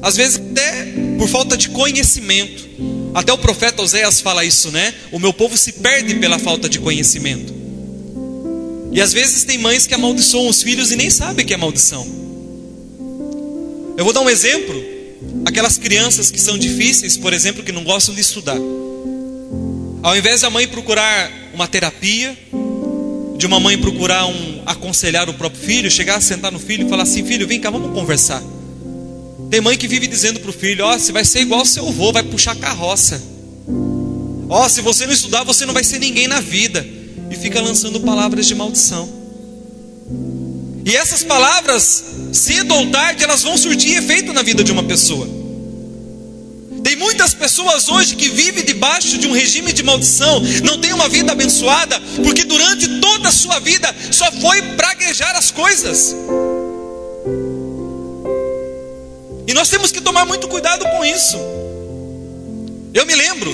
às 0.01 0.17
vezes 0.17 0.41
até 0.41 1.08
por 1.19 1.29
falta 1.29 1.57
de 1.57 1.69
conhecimento. 1.71 2.69
Até 3.13 3.33
o 3.33 3.39
profeta 3.39 3.83
Oséias 3.83 4.21
fala 4.21 4.45
isso, 4.45 4.71
né? 4.71 4.95
O 5.11 5.19
meu 5.19 5.33
povo 5.33 5.57
se 5.57 5.73
perde 5.73 6.15
pela 6.15 6.39
falta 6.39 6.69
de 6.69 6.79
conhecimento. 6.79 7.53
E 8.93 9.01
às 9.01 9.13
vezes 9.13 9.45
tem 9.45 9.59
mães 9.59 9.87
que 9.87 9.95
amaldiçoam 9.95 10.49
os 10.49 10.63
filhos 10.63 10.93
e 10.93 10.97
nem 10.97 11.11
sabem 11.11 11.45
que 11.45 11.53
é 11.53 11.57
maldição. 11.57 12.07
Eu 13.97 14.05
vou 14.05 14.13
dar 14.13 14.21
um 14.21 14.31
exemplo. 14.31 14.83
Aquelas 15.45 15.77
crianças 15.77 16.31
que 16.31 16.41
são 16.41 16.57
difíceis, 16.57 17.17
por 17.17 17.33
exemplo, 17.33 17.65
que 17.65 17.73
não 17.73 17.83
gostam 17.83 18.15
de 18.15 18.21
estudar. 18.21 18.59
Ao 20.03 20.17
invés 20.17 20.43
da 20.43 20.51
mãe 20.51 20.69
procurar 20.69 21.31
uma 21.53 21.67
terapia, 21.67 22.39
de 23.37 23.47
uma 23.47 23.59
mãe 23.59 23.77
procurar 23.77 24.27
um 24.27 24.63
aconselhar 24.65 25.29
o 25.29 25.35
próprio 25.35 25.61
filho, 25.61 25.91
chegar 25.91 26.17
a 26.17 26.21
sentar 26.21 26.53
no 26.53 26.61
filho 26.61 26.87
e 26.87 26.89
falar 26.89 27.03
assim: 27.03 27.25
"Filho, 27.25 27.49
vem 27.49 27.61
cá, 27.61 27.71
vamos 27.71 27.93
conversar". 27.93 28.43
Tem 29.51 29.61
mãe 29.61 29.77
que 29.77 29.89
vive 29.89 30.07
dizendo 30.07 30.41
para 30.41 30.51
o 30.51 30.53
filho: 30.53 30.85
Ó, 30.85 30.95
oh, 30.95 30.99
você 30.99 31.13
vai 31.13 31.25
ser 31.25 31.41
igual 31.41 31.61
ao 31.61 31.67
seu 31.67 31.89
avô, 31.89 32.13
vai 32.13 32.23
puxar 32.23 32.55
carroça. 32.57 33.21
Ó, 34.49 34.65
oh, 34.65 34.69
se 34.69 34.81
você 34.81 35.07
não 35.07 35.13
estudar, 35.13 35.45
você 35.45 35.65
não 35.65 35.75
vai 35.75 35.85
ser 35.85 35.99
ninguém 35.99 36.29
na 36.29 36.41
vida. 36.41 36.87
E 37.31 37.37
fica 37.37 37.61
lançando 37.61 38.01
palavras 38.01 38.47
de 38.47 38.55
maldição. 38.55 39.09
E 40.85 40.97
essas 40.97 41.23
palavras, 41.23 42.05
cedo 42.33 42.75
ou 42.75 42.87
tarde, 42.87 43.23
elas 43.23 43.43
vão 43.43 43.59
surtir 43.59 43.99
efeito 43.99 44.33
na 44.33 44.43
vida 44.43 44.65
de 44.65 44.73
uma 44.73 44.83
pessoa. 44.83 45.29
Tem 46.83 46.97
muitas 46.97 47.35
pessoas 47.35 47.89
hoje 47.91 48.17
que 48.17 48.31
vivem 48.31 48.65
debaixo 48.65 49.19
de 49.19 49.27
um 49.27 49.33
regime 49.33 49.73
de 49.73 49.83
maldição, 49.83 50.41
não 50.65 50.79
tem 50.79 50.93
uma 50.95 51.09
vida 51.09 51.33
abençoada, 51.33 52.01
porque 52.23 52.45
durante 52.45 52.89
toda 53.01 53.29
a 53.29 53.33
sua 53.33 53.59
vida 53.59 53.95
só 54.11 54.31
foi 54.33 54.63
praguejar 54.63 55.37
as 55.37 55.51
coisas. 55.51 56.15
Nós 59.59 59.69
temos 59.69 59.91
que 59.91 60.01
tomar 60.01 60.25
muito 60.25 60.47
cuidado 60.47 60.85
com 60.85 61.05
isso. 61.05 61.37
Eu 62.95 63.05
me 63.05 63.13
lembro, 63.13 63.51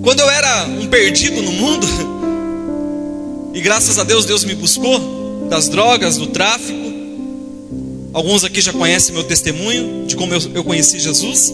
quando 0.00 0.20
eu 0.20 0.30
era 0.30 0.64
um 0.66 0.86
perdido 0.86 1.42
no 1.42 1.50
mundo, 1.50 1.88
e 3.52 3.60
graças 3.60 3.98
a 3.98 4.04
Deus 4.04 4.24
Deus 4.24 4.44
me 4.44 4.54
buscou 4.54 5.48
das 5.50 5.68
drogas, 5.68 6.18
do 6.18 6.28
tráfico. 6.28 6.86
Alguns 8.12 8.44
aqui 8.44 8.60
já 8.60 8.72
conhecem 8.72 9.12
meu 9.12 9.24
testemunho 9.24 10.06
de 10.06 10.14
como 10.14 10.32
eu, 10.32 10.62
conheci 10.62 11.00
Jesus. 11.00 11.52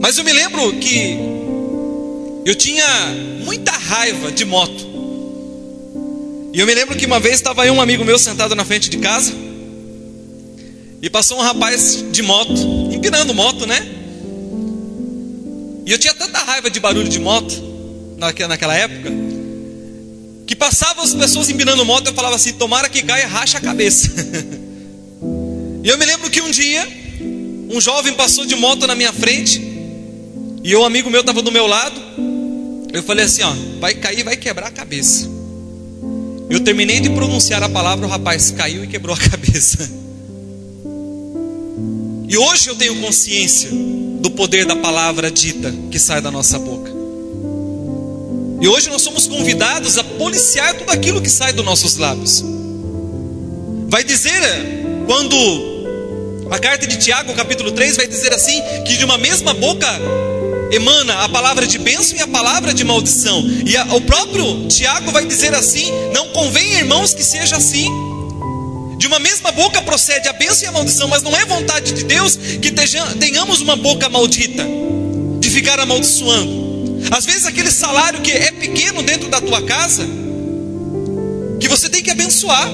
Mas 0.00 0.16
eu 0.16 0.24
me 0.24 0.32
lembro 0.32 0.72
que 0.78 1.18
eu 2.46 2.54
tinha 2.54 2.86
muita 3.44 3.72
raiva 3.72 4.32
de 4.32 4.46
moto. 4.46 4.86
E 6.54 6.58
eu 6.58 6.66
me 6.66 6.74
lembro 6.74 6.96
que 6.96 7.04
uma 7.04 7.20
vez 7.20 7.34
estava 7.34 7.64
aí 7.64 7.70
um 7.70 7.82
amigo 7.82 8.06
meu 8.06 8.18
sentado 8.18 8.54
na 8.54 8.64
frente 8.64 8.88
de 8.88 8.96
casa. 8.96 9.45
E 11.06 11.08
passou 11.08 11.38
um 11.38 11.40
rapaz 11.40 12.04
de 12.10 12.20
moto, 12.20 12.52
empinando 12.90 13.32
moto, 13.32 13.64
né? 13.64 13.78
E 15.86 15.92
eu 15.92 15.98
tinha 16.00 16.12
tanta 16.12 16.36
raiva 16.40 16.68
de 16.68 16.80
barulho 16.80 17.08
de 17.08 17.20
moto 17.20 17.54
naquela 18.18 18.74
época, 18.74 19.12
que 20.48 20.56
passavam 20.56 21.04
as 21.04 21.14
pessoas 21.14 21.48
empinando 21.48 21.84
moto, 21.84 22.08
eu 22.08 22.12
falava 22.12 22.34
assim: 22.34 22.54
tomara 22.54 22.88
que 22.88 23.04
caia, 23.04 23.28
racha 23.28 23.58
a 23.58 23.60
cabeça. 23.60 24.10
e 25.84 25.88
eu 25.88 25.96
me 25.96 26.04
lembro 26.04 26.28
que 26.28 26.42
um 26.42 26.50
dia, 26.50 26.84
um 27.70 27.80
jovem 27.80 28.12
passou 28.14 28.44
de 28.44 28.56
moto 28.56 28.84
na 28.84 28.96
minha 28.96 29.12
frente, 29.12 29.62
e 30.64 30.74
um 30.74 30.84
amigo 30.84 31.08
meu 31.08 31.20
estava 31.20 31.40
do 31.40 31.52
meu 31.52 31.68
lado. 31.68 32.02
Eu 32.92 33.04
falei 33.04 33.26
assim: 33.26 33.42
ó, 33.42 33.52
vai 33.78 33.94
cair, 33.94 34.24
vai 34.24 34.36
quebrar 34.36 34.66
a 34.66 34.72
cabeça. 34.72 35.30
Eu 36.50 36.58
terminei 36.58 36.98
de 36.98 37.10
pronunciar 37.10 37.62
a 37.62 37.68
palavra, 37.68 38.04
o 38.04 38.10
rapaz 38.10 38.50
caiu 38.50 38.82
e 38.82 38.88
quebrou 38.88 39.14
a 39.14 39.18
cabeça. 39.30 40.04
E 42.28 42.36
hoje 42.36 42.68
eu 42.68 42.74
tenho 42.74 43.00
consciência 43.00 43.70
do 44.20 44.30
poder 44.30 44.66
da 44.66 44.76
palavra 44.76 45.30
dita 45.30 45.72
que 45.90 45.98
sai 45.98 46.20
da 46.20 46.30
nossa 46.30 46.58
boca. 46.58 46.90
E 48.60 48.66
hoje 48.66 48.88
nós 48.88 49.02
somos 49.02 49.26
convidados 49.26 49.98
a 49.98 50.04
policiar 50.04 50.74
tudo 50.74 50.90
aquilo 50.90 51.20
que 51.20 51.30
sai 51.30 51.52
dos 51.52 51.64
nossos 51.64 51.96
lábios. 51.96 52.42
Vai 53.88 54.02
dizer, 54.02 54.40
quando 55.06 55.36
a 56.50 56.58
carta 56.58 56.86
de 56.86 56.96
Tiago, 56.96 57.34
capítulo 57.34 57.70
3, 57.70 57.96
vai 57.96 58.06
dizer 58.06 58.32
assim: 58.32 58.60
que 58.84 58.96
de 58.96 59.04
uma 59.04 59.18
mesma 59.18 59.54
boca 59.54 59.86
emana 60.72 61.24
a 61.24 61.28
palavra 61.28 61.66
de 61.66 61.78
bênção 61.78 62.18
e 62.18 62.22
a 62.22 62.26
palavra 62.26 62.74
de 62.74 62.82
maldição. 62.82 63.44
E 63.64 63.76
a, 63.76 63.94
o 63.94 64.00
próprio 64.00 64.66
Tiago 64.68 65.12
vai 65.12 65.24
dizer 65.24 65.54
assim: 65.54 65.92
não 66.12 66.28
convém, 66.28 66.72
irmãos, 66.74 67.14
que 67.14 67.22
seja 67.22 67.56
assim. 67.56 67.88
De 68.98 69.06
uma 69.06 69.18
mesma 69.18 69.52
boca 69.52 69.82
procede 69.82 70.28
a 70.28 70.32
bênção 70.32 70.64
e 70.64 70.66
a 70.66 70.72
maldição, 70.72 71.08
mas 71.08 71.22
não 71.22 71.36
é 71.36 71.44
vontade 71.44 71.92
de 71.92 72.04
Deus 72.04 72.36
que 72.36 72.72
tenhamos 73.18 73.60
uma 73.60 73.76
boca 73.76 74.08
maldita, 74.08 74.64
de 75.38 75.50
ficar 75.50 75.78
amaldiçoando. 75.78 76.66
Às 77.10 77.24
vezes 77.24 77.46
aquele 77.46 77.70
salário 77.70 78.20
que 78.20 78.32
é 78.32 78.50
pequeno 78.50 79.02
dentro 79.02 79.28
da 79.28 79.40
tua 79.40 79.62
casa, 79.62 80.06
que 81.60 81.68
você 81.68 81.88
tem 81.88 82.02
que 82.02 82.10
abençoar. 82.10 82.68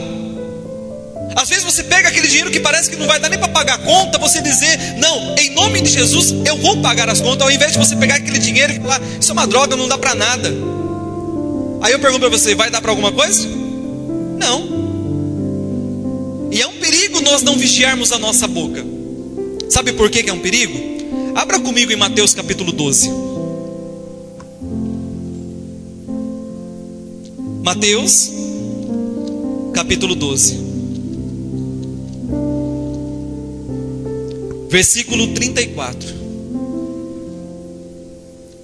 Às 1.35 1.49
vezes 1.49 1.65
você 1.65 1.83
pega 1.83 2.09
aquele 2.09 2.29
dinheiro 2.29 2.51
que 2.51 2.61
parece 2.61 2.91
que 2.91 2.97
não 2.97 3.07
vai 3.07 3.19
dar 3.19 3.29
nem 3.29 3.39
para 3.39 3.49
pagar 3.49 3.75
a 3.75 3.79
conta, 3.79 4.19
você 4.19 4.41
dizer, 4.41 4.79
não, 4.99 5.35
em 5.37 5.51
nome 5.51 5.81
de 5.81 5.91
Jesus 5.91 6.35
eu 6.47 6.57
vou 6.59 6.81
pagar 6.81 7.09
as 7.09 7.21
contas, 7.21 7.43
ao 7.43 7.51
invés 7.51 7.73
de 7.73 7.79
você 7.79 7.97
pegar 7.97 8.17
aquele 8.17 8.39
dinheiro 8.39 8.73
e 8.73 8.81
falar, 8.81 9.01
isso 9.21 9.31
é 9.31 9.33
uma 9.33 9.47
droga, 9.47 9.75
não 9.75 9.89
dá 9.89 9.99
para 9.99 10.15
nada. 10.15 10.53
Aí 11.81 11.93
eu 11.93 11.99
pergunto 11.99 12.21
para 12.21 12.29
você, 12.29 12.55
vai 12.55 12.71
dar 12.71 12.81
para 12.81 12.91
alguma 12.91 13.11
coisa? 13.11 13.49
Não. 14.39 14.72
E 16.53 16.61
é 16.61 16.67
um 16.67 16.75
perigo 16.75 17.21
nós 17.21 17.43
não 17.43 17.57
vigiarmos 17.57 18.13
a 18.13 18.19
nossa 18.19 18.47
boca. 18.47 18.85
Sabe 19.69 19.93
por 19.95 20.11
que 20.11 20.29
é 20.29 20.33
um 20.33 20.41
perigo? 20.41 20.79
Abra 21.35 21.59
comigo 21.59 21.91
em 21.91 21.97
Mateus 21.97 22.35
capítulo 22.35 22.71
12. 22.71 23.11
Mateus 27.65 28.31
capítulo 29.73 30.15
12. 30.15 30.73
versículo 34.73 35.29
34. 35.35 36.09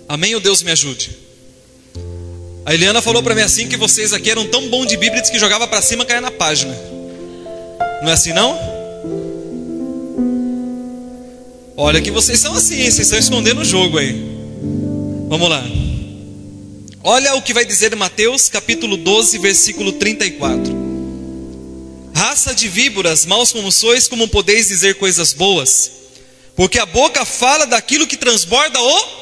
Amém 0.08 0.34
ou 0.34 0.40
Deus 0.40 0.62
me 0.62 0.70
ajude? 0.70 1.10
A 2.64 2.72
Eliana 2.72 3.02
falou 3.02 3.22
para 3.22 3.34
mim 3.34 3.42
assim 3.42 3.68
que 3.68 3.76
vocês 3.76 4.14
aqui 4.14 4.30
eram 4.30 4.46
tão 4.46 4.70
bom 4.70 4.86
de 4.86 4.96
Bíblia 4.96 5.20
que 5.20 5.38
jogava 5.38 5.68
para 5.68 5.82
cima 5.82 6.06
caía 6.06 6.22
na 6.22 6.30
página. 6.30 6.74
Não 8.02 8.10
é 8.10 8.12
assim 8.12 8.32
não? 8.32 8.58
Olha 11.76 12.00
que 12.00 12.10
vocês 12.10 12.38
são 12.40 12.54
assim, 12.54 12.76
vocês 12.76 12.98
estão 12.98 13.18
escondendo 13.18 13.60
o 13.60 13.64
jogo 13.64 13.98
aí. 13.98 14.12
Vamos 15.28 15.48
lá. 15.48 15.64
Olha 17.02 17.34
o 17.36 17.42
que 17.42 17.54
vai 17.54 17.64
dizer 17.64 17.94
Mateus 17.96 18.48
capítulo 18.48 18.96
12, 18.96 19.38
versículo 19.38 19.92
34. 19.92 20.76
Raça 22.14 22.54
de 22.54 22.68
víboras, 22.68 23.24
maus 23.24 23.52
como 23.52 23.70
sois, 23.70 24.08
como 24.08 24.26
podeis 24.28 24.68
dizer 24.68 24.96
coisas 24.96 25.32
boas? 25.32 25.90
Porque 26.56 26.78
a 26.78 26.86
boca 26.86 27.24
fala 27.24 27.64
daquilo 27.66 28.06
que 28.06 28.16
transborda 28.16 28.80
o 28.80 29.18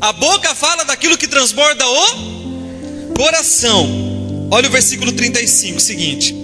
A 0.00 0.12
boca 0.12 0.54
fala 0.54 0.84
daquilo 0.84 1.16
que 1.16 1.28
transborda 1.28 1.84
o 1.86 3.14
coração. 3.16 4.48
Olha 4.50 4.68
o 4.68 4.72
versículo 4.72 5.12
35, 5.12 5.78
seguinte: 5.78 6.34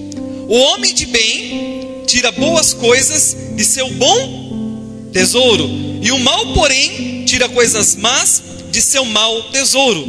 O 0.49 0.55
homem 0.55 0.95
de 0.95 1.07
bem 1.07 2.03
tira 2.07 2.31
boas 2.31 2.73
coisas 2.73 3.37
de 3.57 3.65
seu 3.65 3.91
bom 3.91 5.11
tesouro, 5.13 5.69
e 6.01 6.13
o 6.13 6.21
mal, 6.21 6.53
porém, 6.55 7.25
tira 7.25 7.49
coisas 7.49 7.97
más 7.97 8.43
de 8.71 8.81
seu 8.81 9.05
mau 9.05 9.51
tesouro. 9.51 10.05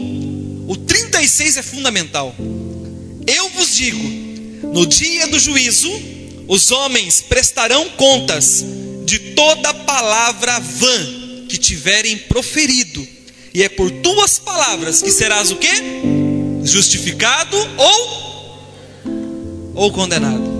O 0.68 0.76
36 0.76 1.58
é 1.58 1.64
fundamental. 1.64 2.36
Eu 3.26 3.50
vos 3.50 3.76
digo: 3.76 4.04
no 4.74 4.86
dia 4.86 5.26
do 5.28 5.40
juízo, 5.40 5.92
os 6.48 6.70
homens 6.70 7.20
prestarão 7.20 7.90
contas 7.92 8.64
de 9.06 9.18
toda 9.34 9.74
palavra 9.74 10.60
vã 10.60 11.46
que 11.50 11.58
tiverem 11.58 12.16
proferido, 12.16 13.08
e 13.56 13.64
é 13.64 13.70
por 13.70 13.90
tuas 13.90 14.38
palavras 14.38 15.02
que 15.02 15.10
serás 15.10 15.50
o 15.50 15.56
que? 15.56 15.72
Justificado 16.64 17.58
ou 17.78 18.27
ou 19.78 19.92
condenado. 19.92 20.58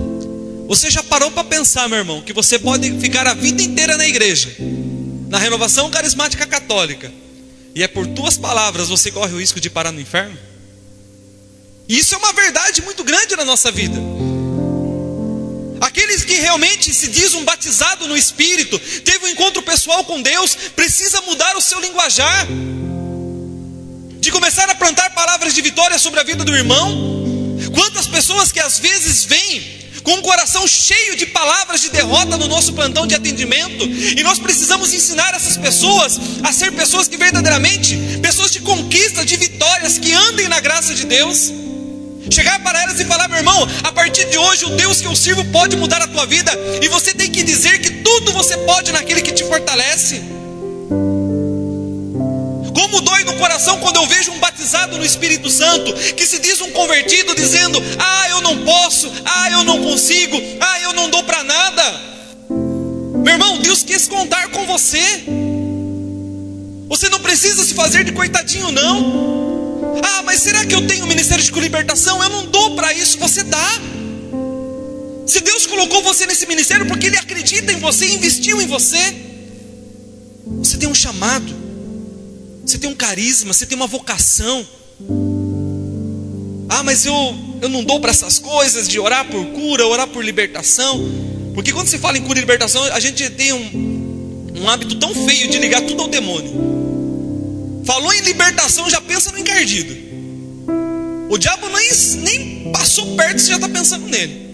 Você 0.68 0.90
já 0.90 1.02
parou 1.02 1.30
para 1.30 1.44
pensar, 1.44 1.88
meu 1.88 1.98
irmão, 1.98 2.22
que 2.22 2.32
você 2.32 2.58
pode 2.58 2.98
ficar 3.00 3.26
a 3.26 3.34
vida 3.34 3.60
inteira 3.60 3.96
na 3.96 4.06
igreja, 4.06 4.54
na 5.28 5.38
renovação 5.38 5.90
carismática 5.90 6.46
católica, 6.46 7.12
e 7.74 7.82
é 7.82 7.88
por 7.88 8.06
tuas 8.06 8.38
palavras 8.38 8.88
você 8.88 9.10
corre 9.10 9.34
o 9.34 9.40
risco 9.40 9.60
de 9.60 9.68
parar 9.68 9.92
no 9.92 10.00
inferno? 10.00 10.38
Isso 11.88 12.14
é 12.14 12.18
uma 12.18 12.32
verdade 12.32 12.82
muito 12.82 13.02
grande 13.02 13.34
na 13.34 13.44
nossa 13.44 13.70
vida. 13.72 13.96
Aqueles 15.80 16.24
que 16.24 16.34
realmente 16.34 16.92
se 16.92 17.08
diz 17.08 17.34
um 17.34 17.44
batizado 17.44 18.06
no 18.06 18.16
Espírito, 18.16 18.78
teve 18.78 19.24
um 19.24 19.28
encontro 19.28 19.62
pessoal 19.62 20.04
com 20.04 20.20
Deus, 20.20 20.54
precisa 20.76 21.20
mudar 21.22 21.56
o 21.56 21.60
seu 21.60 21.80
linguajar, 21.80 22.46
de 24.20 24.30
começar 24.30 24.68
a 24.68 24.74
plantar 24.74 25.10
palavras 25.10 25.54
de 25.54 25.62
vitória 25.62 25.98
sobre 25.98 26.20
a 26.20 26.24
vida 26.24 26.44
do 26.44 26.54
irmão. 26.54 27.27
Quantas 27.78 28.08
pessoas 28.08 28.50
que 28.50 28.58
às 28.58 28.80
vezes 28.80 29.24
vêm 29.24 29.78
com 30.02 30.14
um 30.14 30.22
coração 30.22 30.66
cheio 30.66 31.14
de 31.14 31.26
palavras 31.26 31.80
de 31.80 31.90
derrota 31.90 32.36
no 32.36 32.48
nosso 32.48 32.72
plantão 32.72 33.06
de 33.06 33.14
atendimento, 33.14 33.84
e 33.84 34.20
nós 34.24 34.40
precisamos 34.40 34.92
ensinar 34.92 35.32
essas 35.32 35.56
pessoas 35.56 36.18
a 36.42 36.52
ser 36.52 36.72
pessoas 36.72 37.06
que 37.06 37.16
verdadeiramente, 37.16 37.96
pessoas 38.20 38.50
de 38.50 38.58
conquista, 38.60 39.24
de 39.24 39.36
vitórias, 39.36 39.96
que 39.96 40.12
andem 40.12 40.48
na 40.48 40.58
graça 40.58 40.92
de 40.92 41.04
Deus. 41.04 41.52
Chegar 42.28 42.60
para 42.64 42.82
elas 42.82 42.98
e 42.98 43.04
falar, 43.04 43.28
meu 43.28 43.38
irmão, 43.38 43.68
a 43.84 43.92
partir 43.92 44.28
de 44.28 44.38
hoje 44.38 44.64
o 44.64 44.70
Deus 44.70 45.00
que 45.00 45.06
eu 45.06 45.14
sirvo 45.14 45.44
pode 45.46 45.76
mudar 45.76 46.02
a 46.02 46.08
tua 46.08 46.26
vida, 46.26 46.50
e 46.82 46.88
você 46.88 47.14
tem 47.14 47.30
que 47.30 47.44
dizer 47.44 47.80
que 47.80 47.90
tudo 48.02 48.32
você 48.32 48.56
pode 48.58 48.90
naquele 48.90 49.22
que 49.22 49.30
te 49.30 49.44
fortalece. 49.44 50.37
Dói 53.00 53.24
no 53.24 53.34
coração 53.36 53.78
quando 53.80 53.96
eu 53.96 54.06
vejo 54.06 54.32
um 54.32 54.38
batizado 54.38 54.96
no 54.96 55.04
Espírito 55.04 55.50
Santo, 55.50 55.92
que 56.14 56.26
se 56.26 56.38
diz 56.38 56.60
um 56.60 56.70
convertido, 56.72 57.34
dizendo: 57.34 57.82
Ah, 57.98 58.28
eu 58.30 58.40
não 58.40 58.64
posso, 58.64 59.10
ah, 59.24 59.50
eu 59.50 59.64
não 59.64 59.82
consigo, 59.82 60.36
ah, 60.60 60.80
eu 60.80 60.92
não 60.92 61.10
dou 61.10 61.22
para 61.24 61.42
nada. 61.44 62.00
Meu 62.48 63.34
irmão, 63.34 63.58
Deus 63.58 63.82
quis 63.82 64.08
contar 64.08 64.48
com 64.48 64.66
você. 64.66 65.02
Você 66.88 67.08
não 67.10 67.20
precisa 67.20 67.64
se 67.64 67.74
fazer 67.74 68.04
de 68.04 68.12
coitadinho, 68.12 68.72
não. 68.72 70.00
Ah, 70.02 70.22
mas 70.22 70.40
será 70.40 70.64
que 70.64 70.74
eu 70.74 70.86
tenho 70.86 71.06
ministério 71.06 71.44
de 71.44 71.60
libertação? 71.60 72.22
Eu 72.22 72.28
não 72.30 72.46
dou 72.46 72.74
para 72.74 72.92
isso, 72.92 73.18
você 73.18 73.42
dá. 73.42 73.80
Se 75.26 75.40
Deus 75.40 75.66
colocou 75.66 76.02
você 76.02 76.24
nesse 76.24 76.46
ministério 76.46 76.86
porque 76.86 77.06
Ele 77.06 77.18
acredita 77.18 77.70
em 77.70 77.78
você, 77.78 78.06
investiu 78.06 78.62
em 78.62 78.66
você, 78.66 78.98
você 80.46 80.78
tem 80.78 80.88
um 80.88 80.94
chamado, 80.94 81.54
você 82.68 82.76
tem 82.76 82.90
um 82.90 82.94
carisma, 82.94 83.54
você 83.54 83.64
tem 83.64 83.74
uma 83.74 83.86
vocação. 83.86 84.66
Ah, 86.68 86.82
mas 86.82 87.06
eu, 87.06 87.14
eu 87.62 87.68
não 87.70 87.82
dou 87.82 87.98
para 87.98 88.10
essas 88.10 88.38
coisas 88.38 88.86
de 88.86 89.00
orar 89.00 89.24
por 89.26 89.42
cura, 89.46 89.86
orar 89.86 90.06
por 90.06 90.22
libertação, 90.22 91.00
porque 91.54 91.72
quando 91.72 91.88
se 91.88 91.98
fala 91.98 92.18
em 92.18 92.22
cura 92.22 92.38
e 92.38 92.42
libertação, 92.42 92.84
a 92.84 93.00
gente 93.00 93.28
tem 93.30 93.54
um, 93.54 94.52
um 94.54 94.68
hábito 94.68 94.96
tão 94.96 95.14
feio 95.14 95.48
de 95.48 95.58
ligar 95.58 95.80
tudo 95.80 96.02
ao 96.02 96.08
demônio. 96.08 97.82
Falou 97.86 98.12
em 98.12 98.20
libertação, 98.20 98.90
já 98.90 99.00
pensa 99.00 99.32
no 99.32 99.38
encardido. 99.38 99.96
O 101.30 101.38
diabo 101.38 101.68
nem, 101.70 101.90
nem 102.18 102.70
passou 102.70 103.16
perto, 103.16 103.38
você 103.38 103.48
já 103.48 103.54
está 103.54 103.68
pensando 103.68 104.06
nele. 104.06 104.50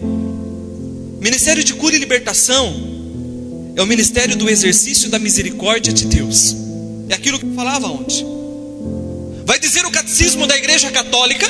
Ministério 1.20 1.64
de 1.64 1.74
cura 1.74 1.96
e 1.96 1.98
libertação 1.98 2.94
é 3.74 3.82
o 3.82 3.86
ministério 3.86 4.36
do 4.36 4.48
exercício 4.48 5.10
da 5.10 5.18
misericórdia 5.18 5.92
de 5.92 6.06
Deus. 6.06 6.63
Aquilo 7.14 7.38
que 7.38 7.54
falava 7.54 7.86
ontem. 7.86 8.26
Vai 9.46 9.58
dizer 9.58 9.86
o 9.86 9.90
catecismo 9.90 10.46
da 10.46 10.56
Igreja 10.56 10.90
Católica 10.90 11.46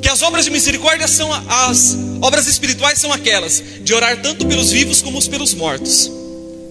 que 0.00 0.08
as 0.08 0.22
obras 0.22 0.44
de 0.44 0.52
misericórdia 0.52 1.08
são 1.08 1.28
as 1.32 1.96
obras 2.22 2.46
espirituais 2.46 3.00
são 3.00 3.12
aquelas 3.12 3.60
de 3.80 3.92
orar 3.92 4.22
tanto 4.22 4.46
pelos 4.46 4.70
vivos 4.70 5.02
como 5.02 5.20
pelos 5.28 5.52
mortos. 5.52 6.10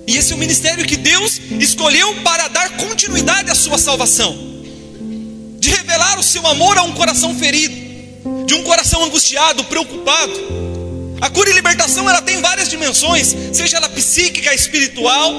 E 0.08 0.16
esse 0.16 0.32
é 0.32 0.36
o 0.36 0.40
ministério 0.40 0.86
que 0.86 0.96
Deus 0.96 1.42
escolheu 1.60 2.16
para 2.24 2.48
dar 2.48 2.78
continuidade 2.78 3.52
à 3.52 3.56
sua 3.56 3.78
salvação, 3.78 4.38
de 5.60 5.70
revelar 5.70 6.18
o 6.18 6.24
seu 6.24 6.48
amor 6.48 6.78
a 6.78 6.84
um 6.84 6.94
coração 6.94 7.36
ferido, 7.36 7.76
de 8.46 8.54
um 8.54 8.64
coração 8.64 9.04
angustiado, 9.04 9.66
preocupado. 9.66 10.34
A 11.20 11.30
cura 11.30 11.50
e 11.50 11.54
libertação 11.54 12.10
ela 12.10 12.22
tem 12.22 12.40
várias 12.42 12.70
dimensões, 12.70 13.36
seja 13.52 13.78
ela 13.78 13.90
psíquica, 13.90 14.54
espiritual. 14.54 15.34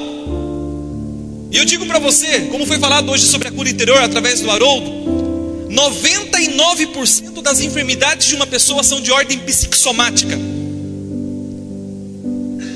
E 1.50 1.56
eu 1.56 1.64
digo 1.64 1.86
para 1.86 1.98
você, 1.98 2.42
como 2.50 2.66
foi 2.66 2.78
falado 2.78 3.10
hoje 3.10 3.24
sobre 3.26 3.48
a 3.48 3.52
cura 3.52 3.68
interior 3.68 3.98
através 3.98 4.40
do 4.40 4.50
Haroldo, 4.50 4.90
99% 5.70 7.42
das 7.42 7.60
enfermidades 7.60 8.26
de 8.26 8.34
uma 8.34 8.46
pessoa 8.46 8.82
são 8.82 9.00
de 9.00 9.10
ordem 9.12 9.38
psicossomática. 9.38 10.38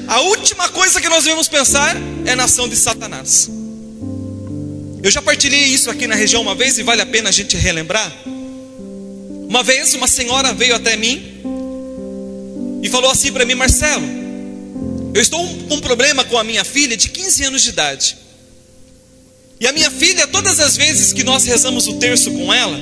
A 0.06 0.20
última 0.22 0.68
coisa 0.68 1.00
que 1.00 1.08
nós 1.08 1.24
devemos 1.24 1.48
pensar 1.48 1.96
é 2.26 2.34
na 2.34 2.44
ação 2.44 2.68
de 2.68 2.76
Satanás. 2.76 3.48
Eu 5.02 5.10
já 5.10 5.22
partilhei 5.22 5.64
isso 5.64 5.90
aqui 5.90 6.06
na 6.06 6.14
região 6.14 6.42
uma 6.42 6.54
vez 6.54 6.78
e 6.78 6.82
vale 6.82 7.00
a 7.00 7.06
pena 7.06 7.28
a 7.28 7.32
gente 7.32 7.56
relembrar. 7.56 8.12
Uma 9.48 9.62
vez 9.62 9.94
uma 9.94 10.06
senhora 10.06 10.52
veio 10.52 10.74
até 10.74 10.96
mim 10.96 11.40
e 12.82 12.88
falou 12.88 13.10
assim 13.10 13.32
para 13.32 13.44
mim, 13.44 13.54
Marcelo, 13.54 14.06
eu 15.14 15.20
estou 15.20 15.46
com 15.68 15.76
um 15.76 15.80
problema 15.80 16.24
com 16.24 16.38
a 16.38 16.44
minha 16.44 16.64
filha 16.64 16.96
de 16.96 17.08
15 17.08 17.44
anos 17.44 17.62
de 17.62 17.70
idade. 17.70 18.16
E 19.60 19.66
a 19.66 19.72
minha 19.72 19.90
filha, 19.90 20.26
todas 20.26 20.58
as 20.58 20.74
vezes 20.74 21.12
que 21.12 21.22
nós 21.22 21.44
rezamos 21.44 21.86
o 21.86 21.94
terço 21.94 22.30
com 22.30 22.50
ela, 22.50 22.80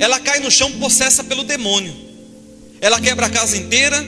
ela 0.00 0.18
cai 0.18 0.40
no 0.40 0.50
chão 0.50 0.72
possessa 0.72 1.22
pelo 1.22 1.44
demônio. 1.44 1.94
ela 2.80 3.00
quebra 3.00 3.26
a 3.26 3.30
casa 3.30 3.56
inteira, 3.56 4.04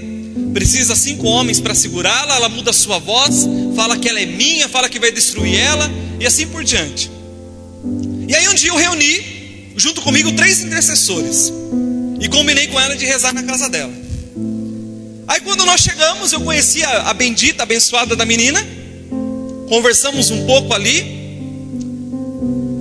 precisa 0.53 0.97
cinco 0.97 1.27
homens 1.27 1.61
para 1.61 1.75
segurá-la, 1.75 2.37
ela 2.37 2.49
muda 2.49 2.73
sua 2.73 2.99
voz, 2.99 3.47
fala 3.77 3.97
que 3.97 4.09
ela 4.09 4.19
é 4.19 4.27
minha, 4.27 4.69
fala 4.69 4.89
que 4.89 4.99
vai 4.99 5.13
destruir 5.13 5.57
ela 5.57 5.89
e 6.19 6.27
assim 6.27 6.49
por 6.49 6.65
diante. 6.65 7.11
E 8.27 8.35
aí 8.35 8.49
um 8.49 8.55
dia 8.55 8.71
eu 8.71 8.77
reuni, 8.77 9.73
junto 9.77 10.01
comigo, 10.01 10.33
três 10.33 10.63
intercessores 10.63 11.53
e 12.19 12.29
combinei 12.29 12.67
com 12.67 12.81
ela 12.81 12.97
de 12.97 13.05
rezar 13.05 13.33
na 13.35 13.43
casa 13.43 13.69
dela. 13.69 13.93
Aí 15.29 15.41
quando 15.43 15.65
nós 15.65 15.81
chegamos, 15.81 16.33
eu 16.33 16.41
conheci 16.41 16.83
a, 16.83 17.11
a 17.11 17.15
bendita, 17.15 17.63
abençoada 17.63 18.17
da 18.17 18.25
menina, 18.25 18.67
conversamos 19.69 20.31
um 20.31 20.47
pouco 20.47 20.73
ali, 20.73 21.22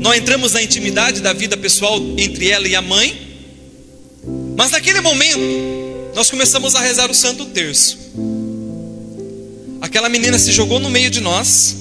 nós 0.02 0.18
entramos 0.18 0.54
na 0.54 0.64
intimidade 0.64 1.22
da 1.22 1.32
vida 1.32 1.56
pessoal 1.56 2.02
entre 2.18 2.50
ela 2.50 2.68
e 2.68 2.76
a 2.76 2.82
mãe, 2.82 3.22
mas 4.58 4.72
naquele 4.72 5.00
momento, 5.00 5.40
nós 6.16 6.28
começamos 6.28 6.74
a 6.74 6.80
rezar 6.80 7.12
o 7.12 7.14
Santo 7.14 7.46
Terço. 7.46 8.00
Aquela 9.80 10.10
menina 10.10 10.40
se 10.40 10.52
jogou 10.52 10.80
no 10.80 10.90
meio 10.90 11.12
de 11.12 11.22
nós, 11.22 11.76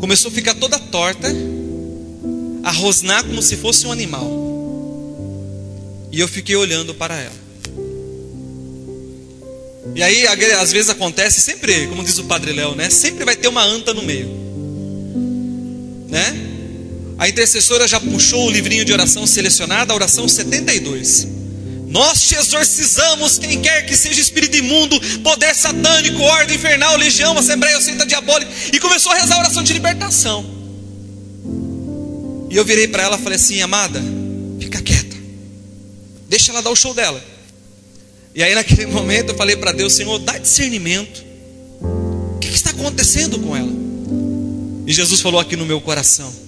começou 0.00 0.28
a 0.28 0.34
ficar 0.34 0.56
toda 0.56 0.76
torta, 0.76 1.28
a 2.64 2.72
rosnar 2.72 3.22
como 3.22 3.40
se 3.42 3.56
fosse 3.56 3.86
um 3.86 3.92
animal. 3.92 4.28
E 6.10 6.18
eu 6.18 6.26
fiquei 6.26 6.56
olhando 6.56 6.92
para 6.94 7.16
ela. 7.16 7.48
E 9.94 10.02
aí, 10.02 10.26
às 10.26 10.72
vezes 10.72 10.90
acontece, 10.90 11.40
sempre, 11.40 11.86
como 11.86 12.02
diz 12.02 12.18
o 12.18 12.24
Padre 12.24 12.52
Léo, 12.52 12.74
né? 12.74 12.90
Sempre 12.90 13.24
vai 13.24 13.36
ter 13.36 13.46
uma 13.46 13.62
anta 13.62 13.94
no 13.94 14.02
meio. 14.02 14.28
Né? 16.08 16.48
A 17.18 17.28
intercessora 17.28 17.88
já 17.88 17.98
puxou 17.98 18.46
o 18.46 18.50
livrinho 18.50 18.84
de 18.84 18.92
oração 18.92 19.26
selecionada, 19.26 19.92
a 19.92 19.96
oração 19.96 20.28
72. 20.28 21.26
Nós 21.88 22.22
te 22.22 22.36
exorcizamos, 22.36 23.38
quem 23.38 23.60
quer 23.60 23.86
que 23.86 23.96
seja 23.96 24.20
espírito 24.20 24.56
imundo, 24.56 25.00
poder 25.20 25.52
satânico, 25.54 26.22
ordem 26.22 26.56
infernal, 26.56 26.96
legião, 26.96 27.36
assembleia, 27.36 27.80
seita 27.80 28.06
diabólica, 28.06 28.52
e 28.72 28.78
começou 28.78 29.10
a 29.10 29.16
rezar 29.16 29.36
a 29.36 29.40
oração 29.40 29.64
de 29.64 29.72
libertação. 29.72 30.46
E 32.50 32.56
eu 32.56 32.64
virei 32.64 32.86
para 32.86 33.02
ela 33.02 33.16
e 33.16 33.22
falei 33.22 33.36
assim: 33.36 33.60
amada, 33.62 34.00
fica 34.60 34.80
quieta, 34.80 35.16
deixa 36.28 36.52
ela 36.52 36.62
dar 36.62 36.70
o 36.70 36.76
show 36.76 36.94
dela. 36.94 37.22
E 38.32 38.44
aí, 38.44 38.54
naquele 38.54 38.86
momento, 38.92 39.30
eu 39.30 39.34
falei 39.34 39.56
para 39.56 39.72
Deus: 39.72 39.92
Senhor, 39.92 40.18
dá 40.20 40.38
discernimento, 40.38 41.24
o 41.80 42.38
que, 42.38 42.48
que 42.48 42.54
está 42.54 42.70
acontecendo 42.70 43.40
com 43.40 43.56
ela? 43.56 43.72
E 44.86 44.92
Jesus 44.92 45.20
falou 45.20 45.40
aqui 45.40 45.56
no 45.56 45.66
meu 45.66 45.80
coração: 45.80 46.47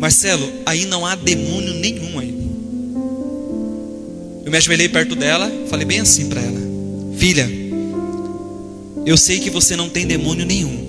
Marcelo, 0.00 0.50
aí 0.64 0.86
não 0.86 1.04
há 1.04 1.14
demônio 1.14 1.74
nenhum 1.74 2.18
aí. 2.18 2.34
Eu 4.42 4.50
me 4.50 4.56
ajoelhei 4.56 4.88
perto 4.88 5.14
dela, 5.14 5.52
falei 5.68 5.84
bem 5.84 6.00
assim 6.00 6.26
para 6.26 6.40
ela: 6.40 6.58
Filha, 7.18 7.46
eu 9.04 9.14
sei 9.18 9.40
que 9.40 9.50
você 9.50 9.76
não 9.76 9.90
tem 9.90 10.06
demônio 10.06 10.46
nenhum. 10.46 10.88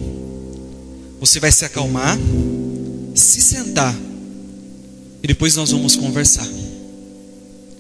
Você 1.20 1.42
vai 1.42 1.52
se 1.52 1.66
acalmar, 1.66 2.18
se 3.14 3.42
sentar, 3.42 3.94
e 5.22 5.28
depois 5.28 5.58
nós 5.58 5.72
vamos 5.72 5.98
conversar. 5.98 6.48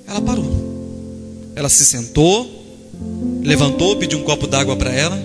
Ela 0.05 0.19
parou. 0.19 1.53
Ela 1.55 1.69
se 1.69 1.85
sentou, 1.85 2.45
levantou, 3.41 3.95
pediu 3.95 4.19
um 4.19 4.23
copo 4.23 4.47
d'água 4.47 4.75
para 4.75 4.91
ela, 4.91 5.17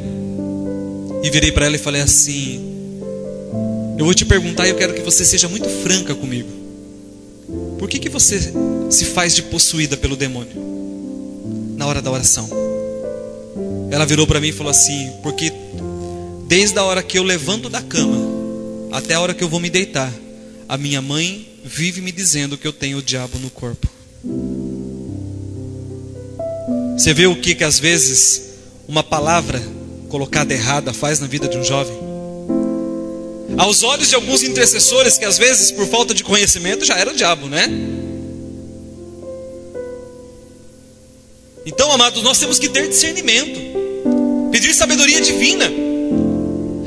e 1.25 1.31
virei 1.31 1.51
para 1.51 1.67
ela 1.67 1.75
e 1.75 1.81
falei 1.81 2.01
assim: 2.01 2.66
Eu 3.99 4.05
vou 4.05 4.15
te 4.15 4.25
perguntar 4.25 4.67
e 4.67 4.71
eu 4.71 4.77
quero 4.77 4.95
que 4.95 5.03
você 5.03 5.25
seja 5.25 5.49
muito 5.49 5.69
franca 5.83 6.15
comigo. 6.15 6.51
Por 7.79 7.89
que, 7.89 7.99
que 7.99 8.09
você 8.09 8.53
se 8.91 9.05
faz 9.07 9.35
de 9.35 9.43
possuída 9.43 9.97
pelo 9.97 10.17
demônio 10.17 10.67
na 11.77 11.87
hora 11.87 12.03
da 12.03 12.11
oração. 12.11 12.49
Ela 13.91 14.07
virou 14.07 14.27
para 14.27 14.41
mim 14.41 14.49
e 14.49 14.53
falou 14.53 14.71
assim: 14.71 15.13
Porque 15.23 15.53
desde 16.49 16.79
a 16.79 16.85
hora 16.85 17.03
que 17.03 17.19
eu 17.19 17.23
levanto 17.23 17.69
da 17.69 17.83
cama 17.83 18.17
até 18.93 19.15
a 19.15 19.21
hora 19.21 19.35
que 19.35 19.45
eu 19.45 19.49
vou 19.49 19.61
me 19.61 19.71
deitar, 19.71 20.13
a 20.69 20.77
minha 20.77 21.03
mãe 21.03 21.47
vive 21.65 22.01
me 22.01 22.11
dizendo 22.11 22.57
que 22.57 22.67
eu 22.67 22.73
tenho 22.73 22.99
o 22.99 23.03
diabo 23.03 23.39
no 23.39 23.51
corpo. 23.51 23.89
Você 26.97 27.13
vê 27.13 27.27
o 27.27 27.37
que 27.37 27.55
que 27.55 27.65
às 27.65 27.79
vezes 27.79 28.43
uma 28.89 29.03
palavra 29.03 29.63
colocada 30.09 30.55
errada 30.55 30.93
faz 30.93 31.21
na 31.21 31.27
vida 31.27 31.47
de 31.47 31.59
um 31.59 31.65
jovem? 31.65 32.06
Aos 33.59 33.83
olhos 33.83 34.09
de 34.09 34.15
alguns 34.15 34.43
intercessores 34.43 35.17
que 35.17 35.25
às 35.25 35.39
vezes 35.39 35.71
por 35.71 35.87
falta 35.87 36.13
de 36.13 36.23
conhecimento 36.23 36.85
já 36.85 36.97
era 36.97 37.11
o 37.11 37.15
diabo, 37.15 37.49
né? 37.49 37.67
Então, 41.65 41.91
amados, 41.91 42.23
nós 42.23 42.39
temos 42.39 42.59
que 42.59 42.69
ter 42.69 42.89
discernimento, 42.89 43.59
pedir 44.53 44.73
sabedoria 44.73 45.21
divina. 45.21 45.71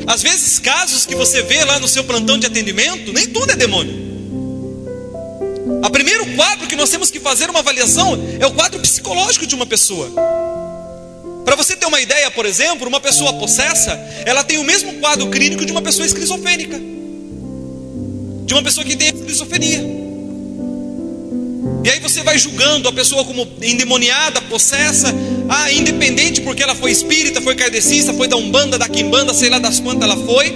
Às 0.07 0.21
vezes, 0.23 0.57
casos 0.57 1.05
que 1.05 1.15
você 1.15 1.41
vê 1.43 1.63
lá 1.65 1.79
no 1.79 1.87
seu 1.87 2.03
plantão 2.03 2.39
de 2.39 2.47
atendimento, 2.47 3.11
nem 3.11 3.27
tudo 3.27 3.51
é 3.51 3.55
demônio. 3.55 3.93
O 5.83 5.89
primeiro 5.89 6.25
quadro 6.35 6.67
que 6.67 6.75
nós 6.75 6.89
temos 6.89 7.11
que 7.11 7.19
fazer 7.19 7.49
uma 7.49 7.59
avaliação 7.59 8.17
é 8.39 8.45
o 8.45 8.51
quadro 8.53 8.79
psicológico 8.79 9.45
de 9.45 9.53
uma 9.53 9.65
pessoa. 9.65 10.09
Você 11.59 11.75
ter 11.75 11.87
uma 11.87 11.99
ideia, 11.99 12.31
por 12.31 12.45
exemplo, 12.45 12.87
uma 12.87 13.01
pessoa 13.01 13.33
possessa, 13.33 13.99
ela 14.25 14.45
tem 14.45 14.57
o 14.59 14.63
mesmo 14.63 14.93
quadro 15.01 15.29
clínico 15.29 15.65
de 15.65 15.73
uma 15.73 15.81
pessoa 15.81 16.05
esquizofrênica, 16.05 16.79
de 18.45 18.53
uma 18.53 18.63
pessoa 18.63 18.85
que 18.85 18.95
tem 18.95 19.09
esquizofrenia. 19.09 19.81
E 21.83 21.89
aí 21.89 21.99
você 21.99 22.23
vai 22.23 22.39
julgando 22.39 22.87
a 22.87 22.93
pessoa 22.93 23.25
como 23.25 23.45
endemoniada, 23.61 24.41
possessa, 24.43 25.13
ah, 25.49 25.69
independente 25.69 26.39
porque 26.39 26.63
ela 26.63 26.73
foi 26.73 26.91
espírita, 26.91 27.41
foi 27.41 27.55
kardecista, 27.55 28.13
foi 28.13 28.29
da 28.29 28.37
Umbanda, 28.37 28.77
da 28.77 28.87
Quimbanda, 28.87 29.33
sei 29.33 29.49
lá 29.49 29.59
das 29.59 29.81
quantas 29.81 30.09
ela 30.09 30.15
foi. 30.15 30.55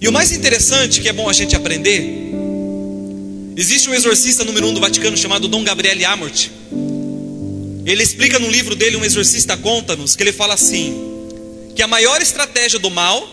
E 0.00 0.06
o 0.06 0.12
mais 0.12 0.30
interessante, 0.30 1.00
que 1.00 1.08
é 1.08 1.12
bom 1.12 1.28
a 1.28 1.32
gente 1.32 1.56
aprender, 1.56 2.32
existe 3.56 3.90
um 3.90 3.94
exorcista 3.94 4.44
número 4.44 4.68
um 4.68 4.74
do 4.74 4.80
Vaticano 4.80 5.16
chamado 5.16 5.48
Dom 5.48 5.64
Gabriele 5.64 6.04
Amort. 6.04 6.62
Ele 7.84 8.02
explica 8.02 8.38
no 8.38 8.48
livro 8.48 8.74
dele, 8.76 8.96
Um 8.96 9.04
Exorcista 9.04 9.56
Conta-nos, 9.56 10.14
que 10.14 10.22
ele 10.22 10.32
fala 10.32 10.54
assim: 10.54 10.94
que 11.74 11.82
a 11.82 11.88
maior 11.88 12.20
estratégia 12.20 12.78
do 12.78 12.90
mal 12.90 13.26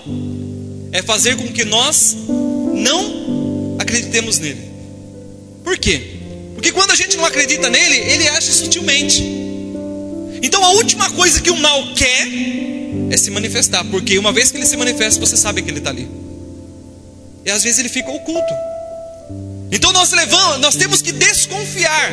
é 0.91 1.01
fazer 1.01 1.35
com 1.35 1.47
que 1.47 1.63
nós 1.65 2.15
não 2.73 3.77
acreditemos 3.79 4.39
nele. 4.39 4.69
Por 5.63 5.77
quê? 5.77 6.15
Porque 6.55 6.71
quando 6.71 6.91
a 6.91 6.95
gente 6.95 7.15
não 7.15 7.25
acredita 7.25 7.69
nele, 7.69 7.97
ele 7.97 8.27
age 8.27 8.51
sutilmente. 8.51 9.23
Então 10.41 10.63
a 10.63 10.71
última 10.71 11.09
coisa 11.11 11.41
que 11.41 11.51
o 11.51 11.57
mal 11.57 11.93
quer 11.93 12.27
é 13.11 13.17
se 13.17 13.29
manifestar, 13.29 13.83
porque 13.85 14.17
uma 14.17 14.31
vez 14.31 14.51
que 14.51 14.57
ele 14.57 14.65
se 14.65 14.77
manifesta, 14.77 15.19
você 15.19 15.37
sabe 15.37 15.61
que 15.61 15.69
ele 15.69 15.79
está 15.79 15.89
ali. 15.89 16.09
E 17.45 17.51
às 17.51 17.63
vezes 17.63 17.79
ele 17.79 17.89
fica 17.89 18.09
oculto. 18.09 18.53
Então 19.71 19.91
nós 19.91 20.11
levamos, 20.11 20.59
nós 20.59 20.75
temos 20.75 21.01
que 21.01 21.11
desconfiar 21.11 22.11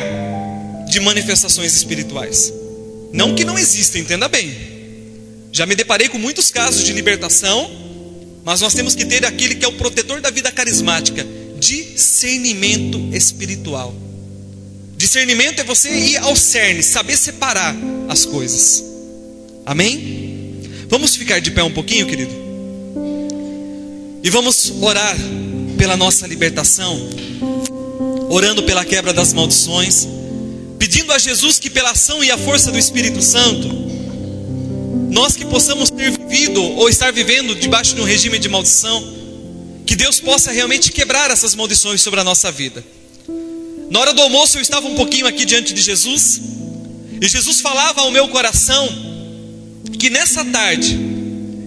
de 0.89 0.99
manifestações 0.99 1.75
espirituais. 1.75 2.53
Não 3.13 3.35
que 3.35 3.45
não 3.45 3.57
existam, 3.57 3.99
entenda 3.99 4.27
bem. 4.27 4.55
Já 5.51 5.65
me 5.65 5.75
deparei 5.75 6.09
com 6.09 6.17
muitos 6.17 6.51
casos 6.51 6.83
de 6.83 6.93
libertação, 6.93 7.69
mas 8.43 8.61
nós 8.61 8.73
temos 8.73 8.95
que 8.95 9.05
ter 9.05 9.25
aquele 9.25 9.55
que 9.55 9.65
é 9.65 9.67
o 9.67 9.73
protetor 9.73 10.21
da 10.21 10.29
vida 10.29 10.51
carismática, 10.51 11.25
discernimento 11.59 12.97
espiritual. 13.13 13.93
Discernimento 14.95 15.59
é 15.59 15.63
você 15.63 15.89
ir 15.89 16.17
ao 16.17 16.35
cerne, 16.35 16.81
saber 16.81 17.17
separar 17.17 17.75
as 18.09 18.25
coisas. 18.25 18.83
Amém? 19.65 20.61
Vamos 20.89 21.15
ficar 21.15 21.39
de 21.39 21.51
pé 21.51 21.63
um 21.63 21.71
pouquinho, 21.71 22.07
querido? 22.07 22.31
E 24.23 24.29
vamos 24.29 24.73
orar 24.81 25.15
pela 25.77 25.95
nossa 25.95 26.25
libertação, 26.25 26.99
orando 28.29 28.63
pela 28.63 28.83
quebra 28.83 29.13
das 29.13 29.33
maldições, 29.33 30.07
pedindo 30.77 31.11
a 31.11 31.17
Jesus 31.17 31.59
que, 31.59 31.69
pela 31.69 31.91
ação 31.91 32.23
e 32.23 32.31
a 32.31 32.37
força 32.37 32.71
do 32.71 32.77
Espírito 32.77 33.21
Santo, 33.21 33.67
nós 35.11 35.35
que 35.35 35.45
possamos 35.45 35.89
ter 35.89 36.11
vivido 36.11 36.61
ou 36.61 36.89
estar 36.89 37.11
vivendo 37.11 37.55
debaixo 37.55 37.95
de 37.95 38.01
um 38.01 38.03
regime 38.03 38.37
de 38.37 38.49
maldição, 38.49 39.15
que 39.85 39.95
Deus 39.95 40.19
possa 40.19 40.51
realmente 40.51 40.91
quebrar 40.91 41.31
essas 41.31 41.55
maldições 41.55 42.01
sobre 42.01 42.19
a 42.19 42.23
nossa 42.23 42.51
vida. 42.51 42.83
Na 43.89 43.99
hora 43.99 44.13
do 44.13 44.21
almoço 44.21 44.57
eu 44.57 44.61
estava 44.61 44.87
um 44.87 44.95
pouquinho 44.95 45.25
aqui 45.25 45.45
diante 45.45 45.73
de 45.73 45.81
Jesus, 45.81 46.41
e 47.21 47.27
Jesus 47.27 47.61
falava 47.61 48.01
ao 48.01 48.11
meu 48.11 48.27
coração 48.27 48.87
que 49.97 50.09
nessa 50.09 50.43
tarde 50.45 50.97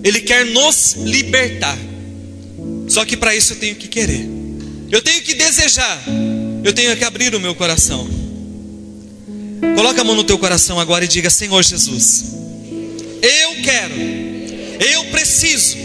Ele 0.04 0.20
quer 0.20 0.46
nos 0.46 0.94
libertar. 0.98 1.76
Só 2.88 3.04
que 3.04 3.16
para 3.16 3.34
isso 3.34 3.54
eu 3.54 3.56
tenho 3.56 3.74
que 3.76 3.88
querer, 3.88 4.28
eu 4.90 5.02
tenho 5.02 5.22
que 5.22 5.34
desejar, 5.34 6.04
eu 6.62 6.72
tenho 6.72 6.96
que 6.96 7.04
abrir 7.04 7.34
o 7.34 7.40
meu 7.40 7.54
coração. 7.54 8.08
Coloca 9.74 10.00
a 10.00 10.04
mão 10.04 10.14
no 10.14 10.24
teu 10.24 10.38
coração 10.38 10.78
agora 10.78 11.04
e 11.04 11.08
diga: 11.08 11.30
Senhor 11.30 11.62
Jesus, 11.62 12.34
eu 13.22 13.62
quero, 13.62 13.94
eu 14.92 15.04
preciso 15.06 15.76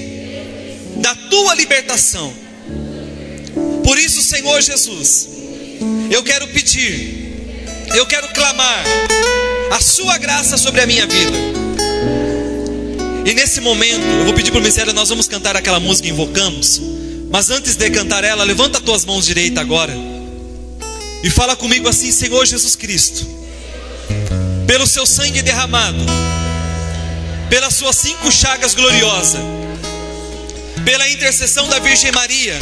da 0.97 1.13
tua 1.29 1.53
libertação. 1.55 2.33
Por 3.83 3.97
isso, 3.99 4.21
Senhor 4.21 4.61
Jesus, 4.61 5.29
eu 6.09 6.23
quero 6.23 6.47
pedir 6.47 7.25
eu 7.93 8.05
quero 8.05 8.27
clamar 8.29 8.83
a 9.71 9.79
sua 9.79 10.17
graça 10.17 10.57
sobre 10.57 10.81
a 10.81 10.87
minha 10.87 11.05
vida. 11.05 11.37
E 13.25 13.33
nesse 13.33 13.61
momento, 13.61 14.01
eu 14.19 14.25
vou 14.25 14.33
pedir 14.33 14.51
para 14.51 14.59
o 14.59 14.63
mistério, 14.63 14.93
nós 14.93 15.09
vamos 15.09 15.27
cantar 15.27 15.55
aquela 15.55 15.79
música 15.79 16.07
Invocamos. 16.07 16.81
Mas 17.31 17.49
antes 17.49 17.75
de 17.75 17.89
cantar 17.89 18.23
ela, 18.23 18.43
levanta 18.43 18.79
tuas 18.79 19.03
mãos 19.03 19.25
direita 19.25 19.61
agora. 19.61 19.93
E 21.23 21.29
fala 21.29 21.55
comigo 21.55 21.87
assim, 21.87 22.11
Senhor 22.11 22.45
Jesus 22.45 22.75
Cristo. 22.75 23.25
Pelo 24.67 24.87
seu 24.87 25.05
sangue 25.05 25.41
derramado, 25.41 26.03
pelas 27.49 27.75
suas 27.75 27.95
cinco 27.95 28.31
chagas 28.31 28.73
gloriosas, 28.73 29.41
pela 30.83 31.07
intercessão 31.09 31.67
da 31.67 31.79
Virgem 31.79 32.11
Maria, 32.11 32.57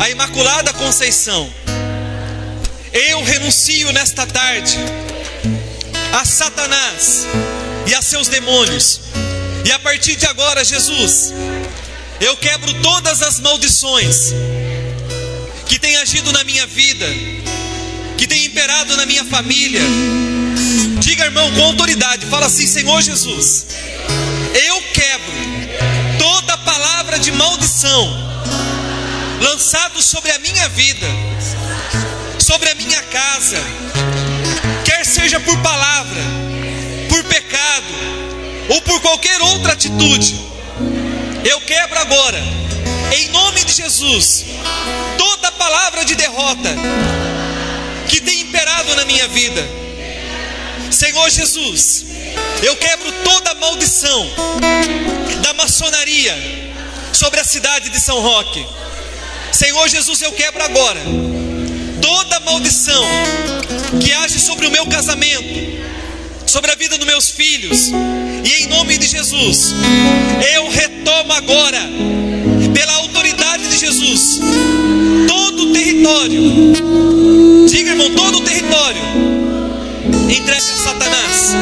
a 0.00 0.10
Imaculada 0.10 0.72
Conceição, 0.72 1.48
eu 2.92 3.22
renuncio 3.22 3.92
nesta 3.92 4.26
tarde 4.26 4.76
a 6.12 6.24
Satanás 6.24 7.26
e 7.86 7.94
a 7.94 8.02
seus 8.02 8.26
demônios, 8.26 9.00
e 9.64 9.70
a 9.70 9.78
partir 9.78 10.16
de 10.16 10.26
agora, 10.26 10.64
Jesus, 10.64 11.32
eu 12.20 12.36
quebro 12.36 12.74
todas 12.82 13.22
as 13.22 13.38
maldições 13.38 14.32
que 15.66 15.78
têm 15.78 15.96
agido 15.98 16.32
na 16.32 16.42
minha 16.42 16.66
vida, 16.66 17.06
que 18.20 18.26
têm 18.26 18.44
imperado 18.44 18.94
na 18.98 19.06
minha 19.06 19.24
família. 19.24 19.80
Diga, 20.98 21.24
irmão, 21.24 21.50
com 21.54 21.62
autoridade, 21.64 22.26
fala 22.26 22.44
assim: 22.44 22.66
Senhor 22.66 23.00
Jesus, 23.00 23.66
eu 24.52 24.82
quebro 24.92 26.18
toda 26.18 26.58
palavra 26.58 27.18
de 27.18 27.32
maldição 27.32 28.30
lançado 29.40 30.02
sobre 30.02 30.30
a 30.32 30.38
minha 30.38 30.68
vida, 30.68 31.06
sobre 32.38 32.68
a 32.68 32.74
minha 32.74 33.02
casa, 33.04 33.56
quer 34.84 35.02
seja 35.06 35.40
por 35.40 35.56
palavra, 35.62 36.20
por 37.08 37.24
pecado 37.24 37.94
ou 38.68 38.82
por 38.82 39.00
qualquer 39.00 39.40
outra 39.40 39.72
atitude, 39.72 40.38
eu 41.42 41.58
quebro 41.62 41.98
agora, 41.98 42.42
em 43.16 43.30
nome 43.30 43.64
de 43.64 43.72
Jesus, 43.72 44.44
toda 45.16 45.50
palavra 45.52 46.04
de 46.04 46.14
derrota 46.16 46.68
que 48.10 48.20
tem 48.20 48.40
imperado 48.40 48.94
na 48.96 49.04
minha 49.04 49.28
vida. 49.28 49.62
Senhor 50.90 51.30
Jesus, 51.30 52.04
eu 52.62 52.76
quebro 52.76 53.12
toda 53.24 53.54
maldição 53.54 54.28
da 55.40 55.54
maçonaria 55.54 56.36
sobre 57.12 57.38
a 57.38 57.44
cidade 57.44 57.88
de 57.88 58.00
São 58.00 58.20
Roque. 58.20 58.66
Senhor 59.52 59.88
Jesus, 59.88 60.20
eu 60.22 60.32
quebro 60.32 60.62
agora 60.62 61.00
toda 62.02 62.40
maldição 62.40 63.04
que 64.02 64.12
age 64.12 64.40
sobre 64.40 64.66
o 64.66 64.70
meu 64.70 64.86
casamento, 64.86 65.80
sobre 66.46 66.72
a 66.72 66.74
vida 66.74 66.98
dos 66.98 67.06
meus 67.06 67.30
filhos, 67.30 67.90
e 68.44 68.64
em 68.64 68.66
nome 68.66 68.98
de 68.98 69.06
Jesus, 69.06 69.72
eu 70.52 70.68
retomo 70.68 71.32
agora, 71.32 71.80
pela 72.74 72.92
autoridade 72.94 73.68
de 73.68 73.78
Jesus, 73.78 74.40
todo 75.28 75.68
o 75.68 75.72
território, 75.72 76.40
diga 77.70 77.90
irmão, 77.90 78.10
todo 78.10 78.38
o 78.38 78.40
território, 78.40 79.00
entregue 80.28 80.58
a 80.58 80.60
Satanás. 80.60 81.54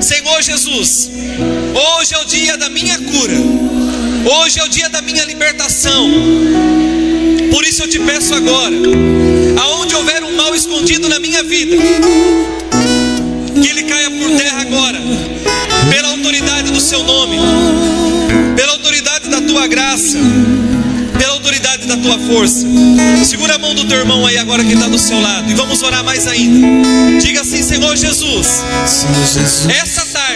Senhor 0.00 0.42
Jesus, 0.42 1.10
hoje 1.74 2.14
é 2.14 2.18
o 2.18 2.24
dia 2.26 2.58
da 2.58 2.68
minha 2.68 2.98
cura, 2.98 3.34
hoje 4.42 4.60
é 4.60 4.64
o 4.64 4.68
dia 4.68 4.90
da 4.90 5.00
minha 5.00 5.24
libertação. 5.24 6.10
Por 7.50 7.64
isso 7.64 7.84
eu 7.84 7.88
te 7.88 7.98
peço 8.00 8.34
agora, 8.34 8.76
aonde 9.62 9.94
houver 9.94 10.22
um 10.24 10.36
mal 10.36 10.54
escondido 10.54 11.08
na 11.08 11.18
minha 11.18 11.42
vida, 11.42 11.76
que 13.62 13.66
ele 13.66 13.84
caia 13.84 14.10
por 14.10 14.30
terra 14.36 14.60
agora, 14.60 15.00
pela 15.90 16.08
autoridade 16.10 16.70
do 16.70 16.80
seu 16.80 17.02
nome, 17.02 17.38
pela 18.54 18.72
autoridade 18.72 19.30
da 19.30 19.40
tua 19.40 19.66
graça, 19.68 20.18
tua 22.04 22.18
força. 22.18 22.66
Segura 23.24 23.54
a 23.54 23.58
mão 23.58 23.74
do 23.74 23.84
teu 23.86 23.98
irmão 23.98 24.26
aí 24.26 24.36
agora 24.36 24.62
que 24.62 24.74
está 24.74 24.88
do 24.88 24.98
seu 24.98 25.18
lado 25.18 25.50
e 25.50 25.54
vamos 25.54 25.82
orar 25.82 26.04
mais 26.04 26.26
ainda. 26.26 26.68
Diga 27.18 27.40
assim, 27.40 27.62
Senhor 27.62 27.96
Jesus, 27.96 28.62
Senhor 28.86 29.26
Jesus, 29.26 29.68
essa 29.70 30.04
tarde 30.04 30.34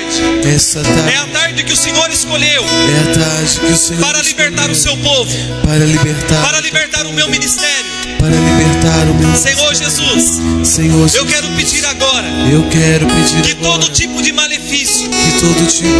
essa 0.55 0.83
tarde 0.83 1.13
é 1.13 1.17
a 1.19 1.27
tarde 1.27 1.65
que 1.65 1.73
o 1.73 1.77
Senhor 1.77 2.11
escolheu 2.11 2.65
é 2.65 3.11
a 3.11 3.15
tarde 3.15 3.61
que 3.61 3.73
o 3.73 3.77
Senhor 3.77 4.01
para 4.01 4.23
libertar 4.23 4.71
o 4.71 4.75
seu 4.75 4.97
povo, 4.97 5.31
para 5.63 5.85
libertar, 5.85 6.43
para 6.43 6.61
libertar 6.61 7.07
o 7.07 7.13
meu 7.13 7.29
ministério. 7.29 7.91
para 8.19 8.31
libertar 8.31 9.07
o 9.11 9.15
meu 9.15 9.37
Senhor 9.37 9.75
Jesus, 9.75 10.41
Senhor 10.65 11.03
eu 11.03 11.09
Jesus, 11.09 11.31
quero 11.31 11.49
pedir 11.49 11.85
agora 11.85 12.29
eu 12.51 12.67
quero 12.71 13.07
pedir 13.07 13.43
que 13.43 13.53
agora 13.53 13.81
todo 13.81 13.93
tipo 13.93 14.23
de 14.23 14.33
malefício, 14.33 14.78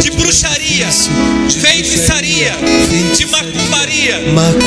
de 0.01 0.11
bruxaria, 0.11 0.87
de 1.47 1.59
feitiçaria, 1.59 2.57
de 3.15 3.25
macumbaria, 3.27 4.21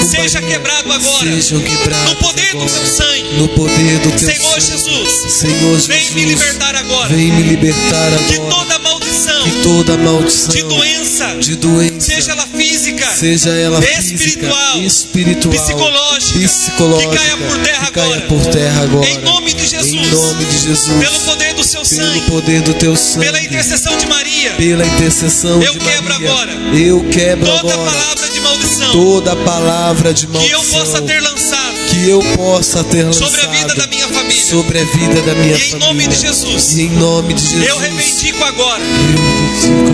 seja 0.08 0.40
quebrado 0.40 0.92
agora, 0.92 1.30
no 1.30 2.16
poder 2.16 2.52
do 2.52 2.66
teu 2.66 2.86
sangue. 2.86 3.34
no 3.38 3.48
poder 3.48 3.98
do 4.00 4.10
teu 4.10 4.18
Senhor. 4.18 4.60
Jesus, 4.60 5.32
Senhor 5.40 5.78
vem 5.80 5.98
Jesus, 5.98 6.14
me 6.14 6.24
libertar 6.26 6.74
agora. 6.76 7.08
vem 7.08 7.32
me 7.32 7.42
libertar 7.42 8.10
de 8.28 8.34
agora. 8.36 8.50
toda 8.50 8.78
maldição, 8.78 9.44
de 9.44 9.50
toda 9.62 9.96
maldição, 9.98 10.54
de 10.54 10.62
doença, 10.62 11.36
de 11.36 11.56
doença, 11.56 12.00
seja 12.00 12.32
ela 12.32 12.46
física, 12.46 12.61
seja 13.10 13.50
ela 13.50 13.78
espiritual, 13.84 14.74
física, 14.74 14.86
espiritual, 14.86 15.54
psicológica, 15.64 16.38
psicológica, 16.40 17.10
que 17.10 17.16
caia 17.16 17.36
por 17.36 17.58
terra 17.58 17.86
que 17.86 17.92
caia 17.92 18.06
agora. 18.14 18.20
por 18.28 18.46
terra 18.46 18.82
agora. 18.82 19.08
Em 19.08 19.18
nome 19.18 19.52
de 19.54 19.66
Jesus. 19.66 19.92
Em 19.92 20.10
nome 20.10 20.44
de 20.44 20.58
Jesus. 20.58 21.04
pelo 21.04 21.20
poder 21.20 21.54
do 21.54 21.64
seu 21.64 21.82
Pelo 21.82 21.86
sangue, 21.86 22.20
poder 22.22 22.62
do 22.62 22.74
teu 22.74 22.96
sangue. 22.96 23.26
pela 23.26 23.40
intercessão 23.40 23.96
de 23.96 24.06
Maria, 24.06 24.52
pela 24.52 24.86
intercessão 24.86 25.62
Eu 25.62 25.72
de 25.72 25.78
quebro 25.80 26.12
Maria. 26.12 26.28
agora 26.30 26.52
Eu 26.74 27.04
quebro 27.10 27.46
toda 27.46 27.74
agora 27.74 27.90
palavra 27.90 28.28
de 28.30 28.40
maldição 28.40 28.92
toda 28.92 29.36
palavra 29.36 30.14
de 30.14 30.26
que 30.26 30.32
maldição 30.32 30.60
eu 30.62 30.64
possa 30.80 31.02
ter 31.02 31.20
lançado 31.20 31.61
que 31.92 32.08
eu 32.08 32.20
possa 32.36 32.82
ter 32.84 33.02
lançado 33.04 33.26
sobre 33.28 33.40
a 33.42 33.48
vida 33.50 33.74
da 33.74 33.86
minha 33.86 34.08
família. 34.08 34.44
sobre 34.44 34.78
a 34.78 34.84
vida 34.84 35.22
da 35.22 35.34
minha 35.34 35.56
E 35.56 35.60
em 35.60 35.70
família. 35.70 35.78
nome 35.78 36.08
de 36.08 36.16
Jesus, 36.16 36.72
E 36.78 36.82
em 36.82 36.90
nome 36.90 37.34
de 37.34 37.42
Jesus. 37.42 37.68
Eu 37.68 37.78
reivindico 37.78 38.42
agora 38.44 38.82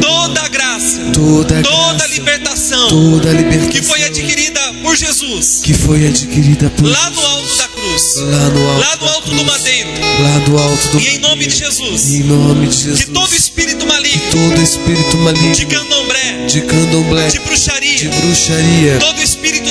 toda 0.01 0.43
a 0.43 0.49
graça, 0.49 1.01
toda 1.13 1.59
a 1.59 1.63
toda 1.63 1.89
a 1.89 1.95
graça, 1.95 2.09
libertação 2.15 2.89
toda 2.89 3.31
a 3.31 3.33
libertação 3.33 3.71
que 3.71 3.83
foi 3.83 4.03
adquirida 4.05 4.61
por 4.83 4.97
Jesus 4.97 5.61
que 5.65 5.75
foi 5.75 6.07
adquirida 6.07 6.71
por 6.71 6.87
lá 6.89 7.11
no 7.11 7.21
alto 7.21 7.57
da 7.57 7.69
cruz, 7.69 8.03
lá 8.19 8.49
no 8.49 8.69
alto, 8.69 8.81
lá 8.81 8.97
no 8.97 9.09
alto 9.09 9.31
do 9.31 9.37
cruz, 9.37 9.47
madeiro. 9.47 9.89
lá 10.23 10.39
do 10.47 10.59
alto 10.59 10.89
do 10.91 11.01
E 11.01 11.09
em 11.09 11.19
nome 11.19 11.47
de 11.47 11.57
Jesus, 11.57 12.15
em 12.15 12.23
nome 12.23 12.67
de 12.69 12.77
Jesus. 12.77 13.05
que 13.05 13.11
todo 13.11 13.35
espírito 13.35 13.87
maligno 13.87 14.23
todo 14.31 14.63
espírito 14.63 15.17
maligno 15.19 15.53
de 15.53 15.67
candomblé, 15.67 16.47
de 16.47 16.61
candomblé, 16.63 17.29
de 17.29 17.39
bruxaria, 17.41 17.99
de 17.99 18.09
bruxaria, 18.09 18.99
todo 18.99 19.21
espírito 19.21 19.68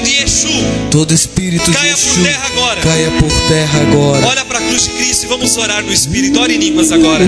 todo 0.90 1.14
espírito 1.14 1.72
Caia 1.72 1.94
de 1.96 2.02
por 2.02 2.10
Exu, 2.12 2.24
terra 2.24 2.46
agora. 2.48 2.82
caia 2.82 3.12
por 3.12 3.32
terra 3.48 3.80
agora. 3.82 4.28
olha 4.28 4.46
para 4.46 4.60
a 4.60 4.62
cruz 4.62 4.84
de 4.84 4.90
Cristo 4.92 5.26
e 5.26 5.28
vamos 5.28 5.58
orar 5.58 5.84
no 5.84 5.92
espírito. 5.94 6.40
Ore 6.40 6.56
em 6.56 6.60
línguas 6.60 6.92
agora. 6.92 7.26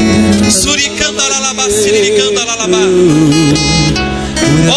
Suricanda 0.52 1.28
lalabá, 1.28 1.70
siricanda 1.70 2.46
lalabá. 2.46 2.78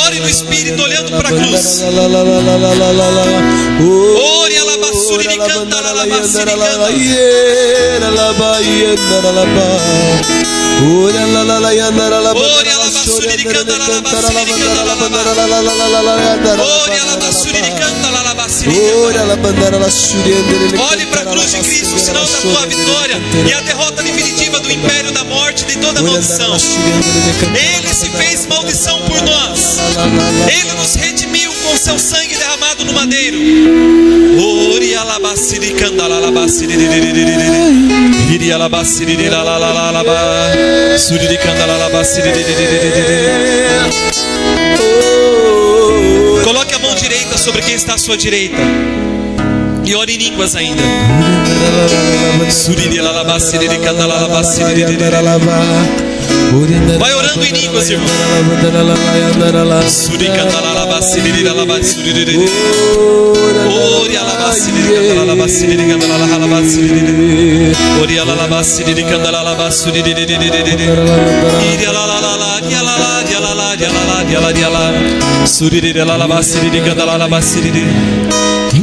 Ore 0.06 0.20
no 0.20 0.28
espírito 0.28 0.82
olhando 0.82 1.10
para 1.10 1.28
a 1.28 1.32
cruz. 1.32 1.82
Ore 4.20 4.56
alabá, 4.58 4.92
suricanda 4.92 5.80
lalabá, 5.80 6.22
siricanda. 6.24 6.72
Ore 12.34 12.70
alaba 12.70 13.04
suricanda 13.04 13.78
lalaba 13.78 14.10
suricanda 14.10 14.84
lalaba. 14.84 15.22
Ore 16.62 16.98
alabá, 16.98 17.32
suricanda 17.32 18.10
lalabá, 18.10 18.11
siricanda. 18.11 18.11
Olhe 20.92 21.06
para 21.06 21.22
a 21.22 21.24
cruz 21.24 21.52
de 21.52 21.58
Cristo, 21.60 21.94
o 21.94 21.98
sinal 21.98 22.26
da 22.26 22.38
tua 22.38 22.66
vitória 22.66 23.16
e 23.48 23.52
a 23.54 23.60
derrota 23.62 24.02
definitiva 24.02 24.60
do 24.60 24.70
império 24.70 25.10
da 25.10 25.24
morte 25.24 25.62
e 25.62 25.66
de 25.68 25.78
toda 25.78 26.02
maldição. 26.02 26.54
Ele 27.54 27.94
se 27.94 28.10
fez 28.10 28.46
maldição 28.46 29.00
por 29.02 29.22
nós. 29.22 29.78
Ele 30.46 30.72
nos 30.74 30.94
redimiu 30.96 31.50
com 31.62 31.76
seu 31.78 31.98
sangue 31.98 32.36
derramado 32.36 32.84
no 32.84 32.92
madeiro. 32.92 33.38
Ori 34.74 34.94
sobre 47.42 47.60
quem 47.60 47.74
está 47.74 47.94
à 47.94 47.98
sua 47.98 48.16
direita. 48.16 48.56
E 49.84 49.94
ore 49.96 50.14
em 50.14 50.16
línguas 50.16 50.54
ainda. 50.54 50.80
Vai 57.00 57.12
orando 57.12 57.44
em 57.44 57.50
línguas, 57.50 57.90
irmão. 57.90 58.06
Ori 74.62 75.11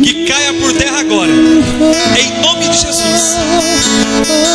Que 0.03 0.25
caia 0.25 0.53
por 0.53 0.73
terra 0.73 0.99
agora. 0.99 1.31
Em 1.31 2.41
nome 2.41 2.67
de 2.67 2.77
Jesus. 2.77 3.37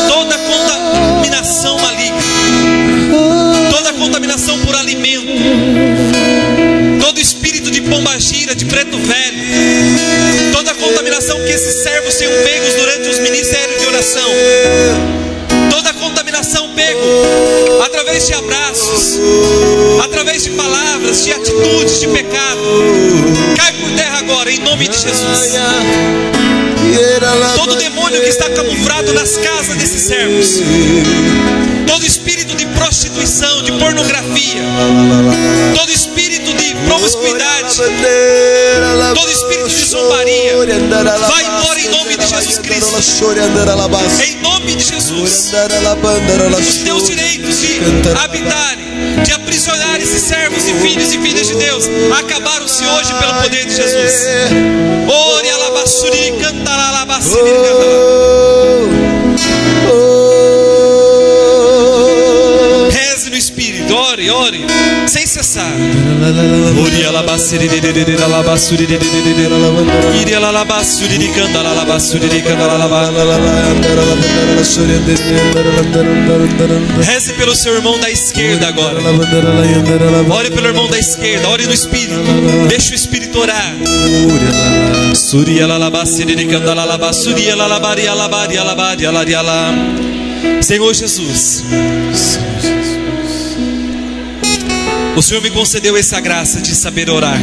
Toda 0.08 0.36
contaminação 0.38 1.78
maligna. 1.78 2.16
Toda 3.70 3.92
contaminação 3.94 4.58
por 4.60 4.74
alimento. 4.76 5.26
Todo 7.00 7.18
espírito 7.20 7.70
de 7.70 7.80
pombagira, 7.82 8.54
de 8.54 8.64
preto 8.66 8.98
velho. 8.98 10.52
Toda 10.52 10.74
contaminação 10.74 11.36
que 11.38 11.52
esses 11.52 11.82
servos 11.82 12.14
tenham 12.16 12.32
pegos 12.44 12.74
durante 12.74 13.08
os 13.08 13.18
ministérios 13.18 13.80
de 13.80 13.86
oração. 13.86 14.30
Toda 15.70 15.92
contaminação 15.94 16.70
pego 16.74 17.00
através 17.84 18.26
de 18.26 18.34
abraços, 18.34 19.18
através 20.02 20.44
de 20.44 20.50
palavras, 20.50 21.24
de 21.24 21.32
atitudes, 21.32 21.83
de 22.06 22.12
pecado. 22.12 22.60
Cai 23.56 23.72
por 23.72 23.90
terra 23.96 24.18
agora, 24.18 24.50
em 24.50 24.58
nome 24.58 24.88
de 24.88 24.96
Jesus. 24.96 25.54
Todo 27.56 27.76
demônio 27.76 28.20
que 28.20 28.28
está 28.28 28.50
camuflado 28.50 29.12
nas 29.14 29.36
casas 29.38 29.76
desses 29.76 30.02
servos, 30.02 30.60
todo 31.86 32.04
espírito 32.04 32.54
de 32.54 32.66
prostituição, 32.66 33.62
de 33.62 33.72
pornografia, 33.72 34.62
todo 35.74 35.90
espírito 35.90 36.52
de 36.52 36.74
promiscuidade, 36.86 37.76
todo 39.14 39.30
espírito 39.30 39.68
de 39.68 39.84
zombaria, 39.86 40.56
vai 41.28 41.44
embora 41.44 41.80
em 41.80 41.88
nome 41.88 42.16
de 42.18 42.26
Jesus 42.26 42.58
Cristo. 42.58 42.96
Em 44.22 44.36
nome 44.42 44.74
de 44.74 44.84
Jesus, 44.84 45.52
os 46.68 46.76
teus 46.84 47.06
direitos 47.06 47.60
de 47.60 47.80
habitarem, 48.22 48.83
esses 50.14 50.28
servos 50.28 50.68
e 50.68 50.74
filhos 50.74 51.12
e 51.12 51.18
filhas 51.18 51.48
de 51.48 51.54
Deus, 51.54 51.88
acabaram-se 52.16 52.84
hoje 52.84 53.12
pelo 53.14 53.34
poder 53.42 53.66
de 53.66 53.74
Jesus. 53.74 54.26
Ore 55.08 55.50
alabassuri, 55.50 56.34
cantará 56.40 56.88
alabassuri, 56.88 57.50
Reze 62.90 63.30
no 63.30 63.36
Espírito, 63.36 63.92
ore, 63.94 64.30
ore, 64.30 64.66
sem 65.08 65.26
cessar. 65.26 65.72
Reze 77.02 77.32
pelo 77.34 77.54
seu 77.54 77.74
irmão 77.74 77.98
da 77.98 78.10
esquerda 78.10 78.68
agora. 78.68 79.00
Ore 80.30 80.50
pelo 80.50 80.66
irmão 80.66 80.88
da 80.88 80.98
esquerda, 80.98 81.48
ore 81.48 81.66
no 81.66 81.72
Espírito. 81.72 82.14
Deixa 82.68 82.92
o 82.92 82.94
Espírito 82.94 83.38
orar. 83.40 83.74
Suri 85.14 85.60
alabasiri 85.60 86.34
cantara 86.46 86.84
o 95.16 95.22
Senhor 95.22 95.42
me 95.42 95.50
concedeu 95.50 95.96
essa 95.96 96.20
graça 96.20 96.60
de 96.60 96.74
saber 96.74 97.08
orar, 97.08 97.38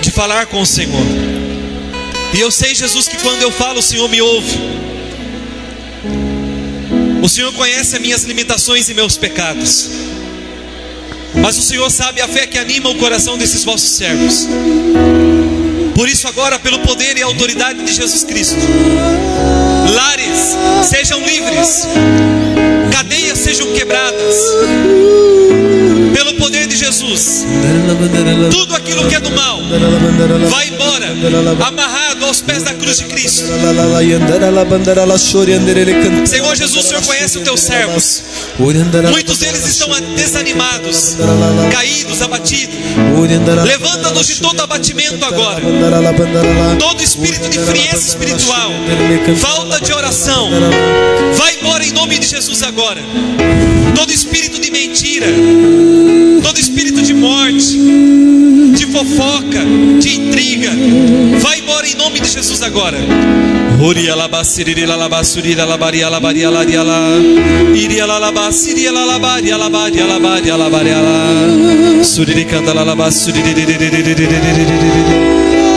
de 0.00 0.10
falar 0.10 0.46
com 0.46 0.60
o 0.60 0.66
Senhor. 0.66 1.04
E 2.34 2.40
eu 2.40 2.50
sei, 2.50 2.74
Jesus, 2.74 3.06
que 3.06 3.18
quando 3.18 3.42
eu 3.42 3.52
falo, 3.52 3.80
o 3.80 3.82
Senhor 3.82 4.08
me 4.08 4.20
ouve. 4.22 4.58
O 7.22 7.28
Senhor 7.28 7.52
conhece 7.52 7.96
as 7.96 8.02
minhas 8.02 8.24
limitações 8.24 8.88
e 8.88 8.94
meus 8.94 9.16
pecados. 9.16 9.90
Mas 11.34 11.58
o 11.58 11.62
Senhor 11.62 11.88
sabe 11.90 12.20
a 12.20 12.28
fé 12.28 12.46
que 12.46 12.58
anima 12.58 12.88
o 12.88 12.96
coração 12.96 13.36
desses 13.36 13.64
vossos 13.64 13.90
servos. 13.90 14.48
Por 15.94 16.08
isso, 16.08 16.26
agora, 16.26 16.58
pelo 16.58 16.80
poder 16.80 17.16
e 17.18 17.22
autoridade 17.22 17.84
de 17.84 17.92
Jesus 17.92 18.24
Cristo, 18.24 18.56
lares 19.94 20.56
sejam 20.88 21.20
livres, 21.24 21.86
cadeias 22.90 23.38
sejam 23.38 23.72
quebradas, 23.72 24.36
pelo 26.24 26.34
poder 26.34 26.68
de 26.68 26.76
Jesus, 26.76 27.44
tudo 28.52 28.76
aquilo 28.76 29.08
que 29.08 29.16
é 29.16 29.20
do 29.20 29.30
mal 29.32 29.60
vai 30.48 30.68
embora, 30.68 31.06
amarrado 31.66 32.11
aos 32.32 32.40
pés 32.40 32.62
da 32.62 32.72
cruz 32.72 32.96
de 32.96 33.04
Cristo. 33.04 33.44
Senhor 36.26 36.56
Jesus, 36.56 36.84
o 36.84 36.88
Senhor 36.88 37.02
conhece 37.04 37.36
os 37.36 37.44
teus 37.44 37.60
servos, 37.60 38.22
muitos 39.10 39.38
deles 39.38 39.66
estão 39.66 39.88
desanimados, 40.16 41.18
caídos, 41.70 42.22
abatidos. 42.22 42.74
Levanta-nos 43.66 44.26
de 44.26 44.40
todo 44.40 44.58
abatimento 44.62 45.22
agora, 45.26 45.60
todo 46.78 47.02
espírito 47.02 47.50
de 47.50 47.58
frieza 47.58 48.08
espiritual, 48.08 48.70
falta 49.36 49.78
de 49.84 49.92
oração, 49.92 50.48
vai 51.36 51.56
embora 51.60 51.84
em 51.84 51.92
nome 51.92 52.18
de 52.18 52.26
Jesus 52.28 52.62
agora. 52.62 53.02
Todo 53.94 54.10
espírito 54.10 54.58
de 54.58 54.70
mentira, 54.70 55.26
todo 56.42 56.58
espírito 56.58 57.02
de 57.02 57.12
morte, 57.12 57.78
de 58.74 58.86
fofoca, 58.86 59.60
de 60.00 60.16
intriga, 60.16 60.70
vai 61.40 61.61
embora 61.72 61.88
em 61.88 61.94
nome 61.94 62.20
de 62.20 62.28
Jesus 62.28 62.62
agora. 62.62 62.98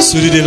Suriri 0.02 0.41